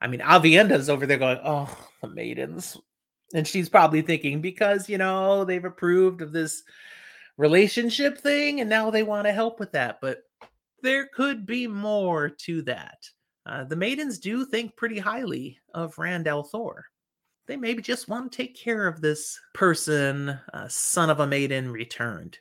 [0.00, 1.70] I mean, Aviendha's over there going, "Oh,
[2.02, 2.76] the maidens,"
[3.32, 6.64] and she's probably thinking because you know they've approved of this
[7.36, 10.00] relationship thing, and now they want to help with that.
[10.00, 10.24] But
[10.82, 13.08] there could be more to that.
[13.46, 16.82] Uh, the maidens do think pretty highly of Rand al'Thor.
[17.46, 21.70] They maybe just want to take care of this person, uh, son of a maiden
[21.70, 22.38] returned.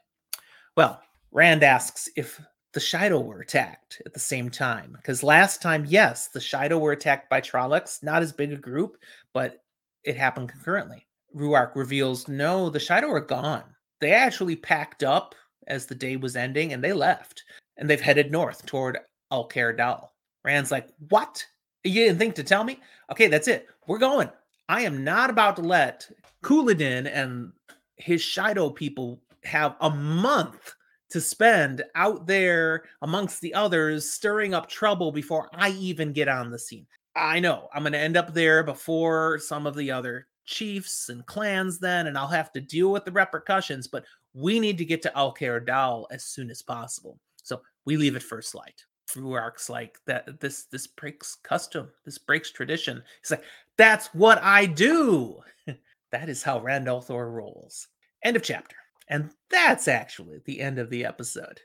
[0.76, 1.02] Well,
[1.32, 2.40] Rand asks if
[2.74, 4.94] the Shaido were attacked at the same time.
[4.94, 8.98] Because last time, yes, the Shaido were attacked by Trollocs, not as big a group,
[9.34, 9.64] but
[10.04, 11.08] it happened concurrently.
[11.36, 13.64] Rhuarc reveals no, the Shaido are gone.
[14.02, 15.36] They actually packed up
[15.68, 17.44] as the day was ending and they left.
[17.78, 19.00] And they've headed north toward
[19.32, 20.14] Alcair Dal.
[20.44, 21.46] Rand's like, What?
[21.84, 22.80] You didn't think to tell me?
[23.12, 23.68] Okay, that's it.
[23.88, 24.30] We're going.
[24.70, 26.10] I am not about to let
[26.44, 27.52] Couladin and
[27.98, 30.74] his Shaido people have a month
[31.10, 36.50] to spend out there amongst the others, stirring up trouble before I even get on
[36.50, 36.88] the scene.
[37.16, 41.26] I know I'm going to end up there before some of the other chiefs and
[41.26, 43.88] clans, then, and I'll have to deal with the repercussions.
[43.88, 47.20] But we need to get to Alcair Dal as soon as possible.
[47.44, 48.84] So we leave at first light.
[49.16, 50.40] Rhuarc's like that.
[50.40, 51.90] This this breaks custom.
[52.06, 53.04] This breaks tradition.
[53.22, 53.44] He's like,
[53.78, 55.40] that's what I do.
[56.12, 57.88] that is how Rand al'Thor rolls.
[58.24, 58.76] End of chapter.
[59.10, 61.60] And that's actually the end of the episode.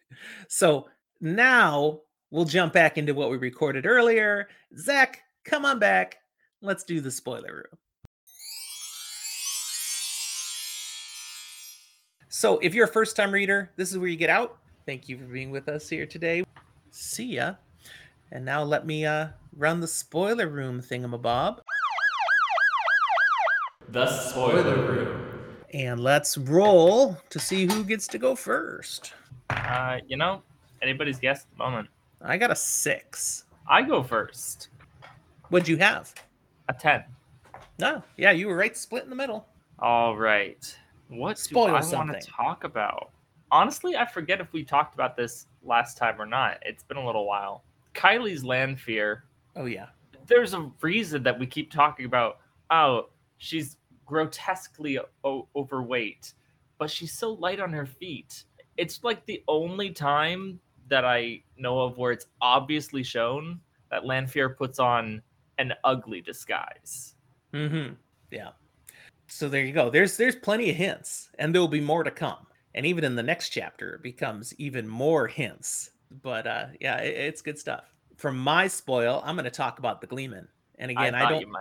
[0.49, 0.89] So
[1.21, 2.01] now
[2.31, 4.49] we'll jump back into what we recorded earlier.
[4.77, 6.19] Zach, come on back.
[6.61, 7.79] Let's do the spoiler room.
[12.29, 14.59] So if you're a first time reader, this is where you get out.
[14.87, 16.45] Thank you for being with us here today.
[17.01, 17.55] See ya.
[18.33, 21.61] And now let me uh, run the spoiler room thingamabob.
[23.91, 25.55] The spoiler room.
[25.73, 29.15] And let's roll to see who gets to go first.
[29.49, 30.43] Uh, you know,
[30.83, 31.89] anybody's guess at the moment.
[32.21, 33.45] I got a six.
[33.69, 34.71] I go first.
[35.51, 36.13] What'd you have?
[36.69, 37.05] A ten.
[37.79, 39.47] No, yeah, you were right split in the middle.
[39.79, 40.77] All right.
[41.07, 43.11] What Spoil do I want to talk about?
[43.53, 46.59] Honestly, I forget if we talked about this last time or not.
[46.63, 47.65] It's been a little while.
[47.95, 49.25] Keille's land fear.
[49.57, 49.87] Oh yeah.
[50.27, 52.39] There's a reason that we keep talking about.
[52.71, 53.09] Oh,
[53.39, 56.35] she's grotesquely o- overweight,
[56.79, 58.45] but she's so light on her feet.
[58.77, 64.51] It's like the only time that I know of where it's obviously shown that Lanfear
[64.51, 65.23] puts on
[65.59, 67.15] an ugly disguise.
[67.53, 67.95] Mm-hmm.
[68.31, 68.51] Yeah.
[69.27, 69.91] So there you go.
[69.91, 72.47] There's there's plenty of hints, and there will be more to come.
[72.79, 75.91] And even in the next chapter, it becomes even more hints.
[76.23, 77.93] But uh, yeah, it, it's good stuff.
[78.17, 80.47] For my spoil, I'm going to talk about the Gleeman.
[80.79, 81.53] And again, I, thought don't.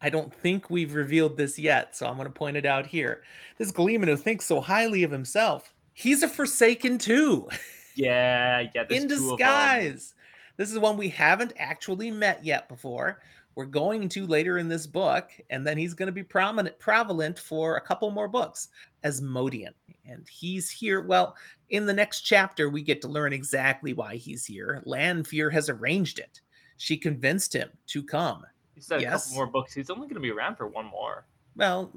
[0.00, 3.24] I don't think we've revealed this yet, so I'm going to point it out here.
[3.58, 7.48] This Gleeman who thinks so highly of himself, he's a Forsaken too,
[7.96, 8.84] Yeah, yeah.
[8.88, 9.88] in two of 'em.
[9.88, 10.14] disguise.
[10.58, 13.20] This is one we haven't actually met yet before.
[13.54, 17.38] We're going to later in this book, and then he's going to be prominent, prevalent
[17.38, 18.68] for a couple more books
[19.02, 19.74] as Asmodean.
[20.06, 21.00] And he's here.
[21.00, 21.36] Well,
[21.70, 24.82] in the next chapter, we get to learn exactly why he's here.
[24.84, 26.40] Lanfear has arranged it.
[26.76, 28.44] She convinced him to come.
[28.74, 29.74] He said a couple more books.
[29.74, 31.26] He's only going to be around for one more.
[31.54, 31.92] Well,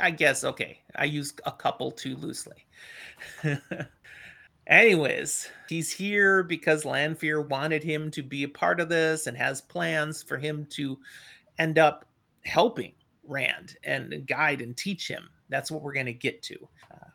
[0.00, 0.80] I guess okay.
[0.94, 2.66] I use a couple too loosely.
[4.66, 9.60] Anyways, he's here because Lanfear wanted him to be a part of this and has
[9.60, 10.98] plans for him to
[11.58, 12.06] end up
[12.44, 12.92] helping
[13.26, 15.28] Rand and guide and teach him.
[15.50, 16.68] That's what we're going to get to.
[16.90, 17.08] Uh,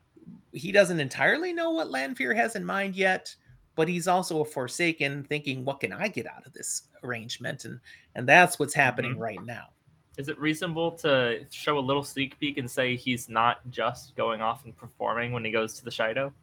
[0.54, 3.36] he doesn't entirely know what Lanfear has in mind yet,
[3.76, 7.80] but he's also a Forsaken, thinking, "What can I get out of this arrangement?" and
[8.16, 9.20] and that's what's happening Mhm.
[9.20, 9.70] right now.
[10.18, 14.42] Is it reasonable to show a little sneak peek and say he's not just going
[14.42, 16.34] off and performing when he goes to the Shaido?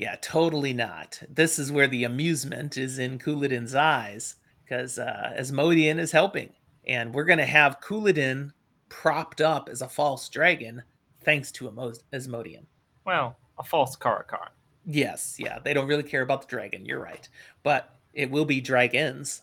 [0.00, 1.20] Yeah, totally not.
[1.28, 6.48] This is where the amusement is in Couladin's eyes, because uh, Asmodean is helping,
[6.88, 8.50] and we're gonna have Couladin
[8.88, 10.82] propped up as a false dragon,
[11.22, 12.66] thanks to Amo- Asmodean.
[13.04, 14.48] Well, a false Car'a'carn.
[14.86, 16.86] Yes, yeah, they don't really care about the dragon.
[16.86, 17.28] You're right,
[17.62, 19.42] but it will be dragons.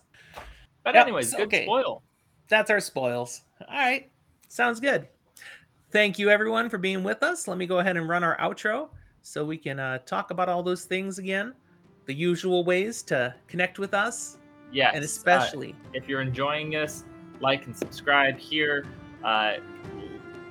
[0.84, 1.66] But Yep, anyways, good okay.
[1.66, 2.02] spoil.
[2.48, 3.42] That's our spoils.
[3.62, 4.10] All right,
[4.48, 5.08] sounds good.
[5.92, 7.48] Thank you everyone for being with us.
[7.48, 8.90] Let me go ahead and run our outro
[9.22, 11.54] so we can uh, talk about all those things again.
[12.06, 14.38] The usual ways to connect with us,
[14.72, 14.92] Yes.
[14.96, 17.04] and uh, especially if you're enjoying this,
[17.40, 18.86] like and subscribe here.
[19.24, 19.58] Uh,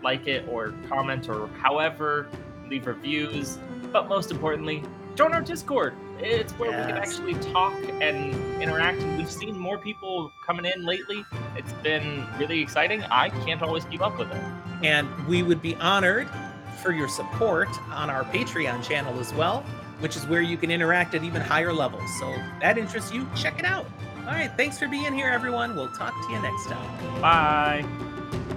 [0.03, 2.29] like it or comment or however,
[2.69, 3.59] leave reviews.
[3.93, 4.83] But most importantly,
[5.15, 5.95] join our Discord.
[6.19, 8.33] It's where we can actually talk and
[8.63, 9.01] interact.
[9.01, 11.25] And we've seen more people coming in lately.
[11.57, 13.03] It's been really exciting.
[13.05, 14.43] I can't always keep up with it.
[14.83, 16.29] And we would be honored
[16.77, 19.65] for your support on our Patreon channel as well,
[20.01, 22.09] which is where you can interact at even higher levels.
[22.19, 23.87] So if that interests you, check it out.
[24.27, 25.77] All right, thanks for being here, everyone.
[25.77, 27.21] We'll talk to you next time.
[27.21, 28.56] Bye.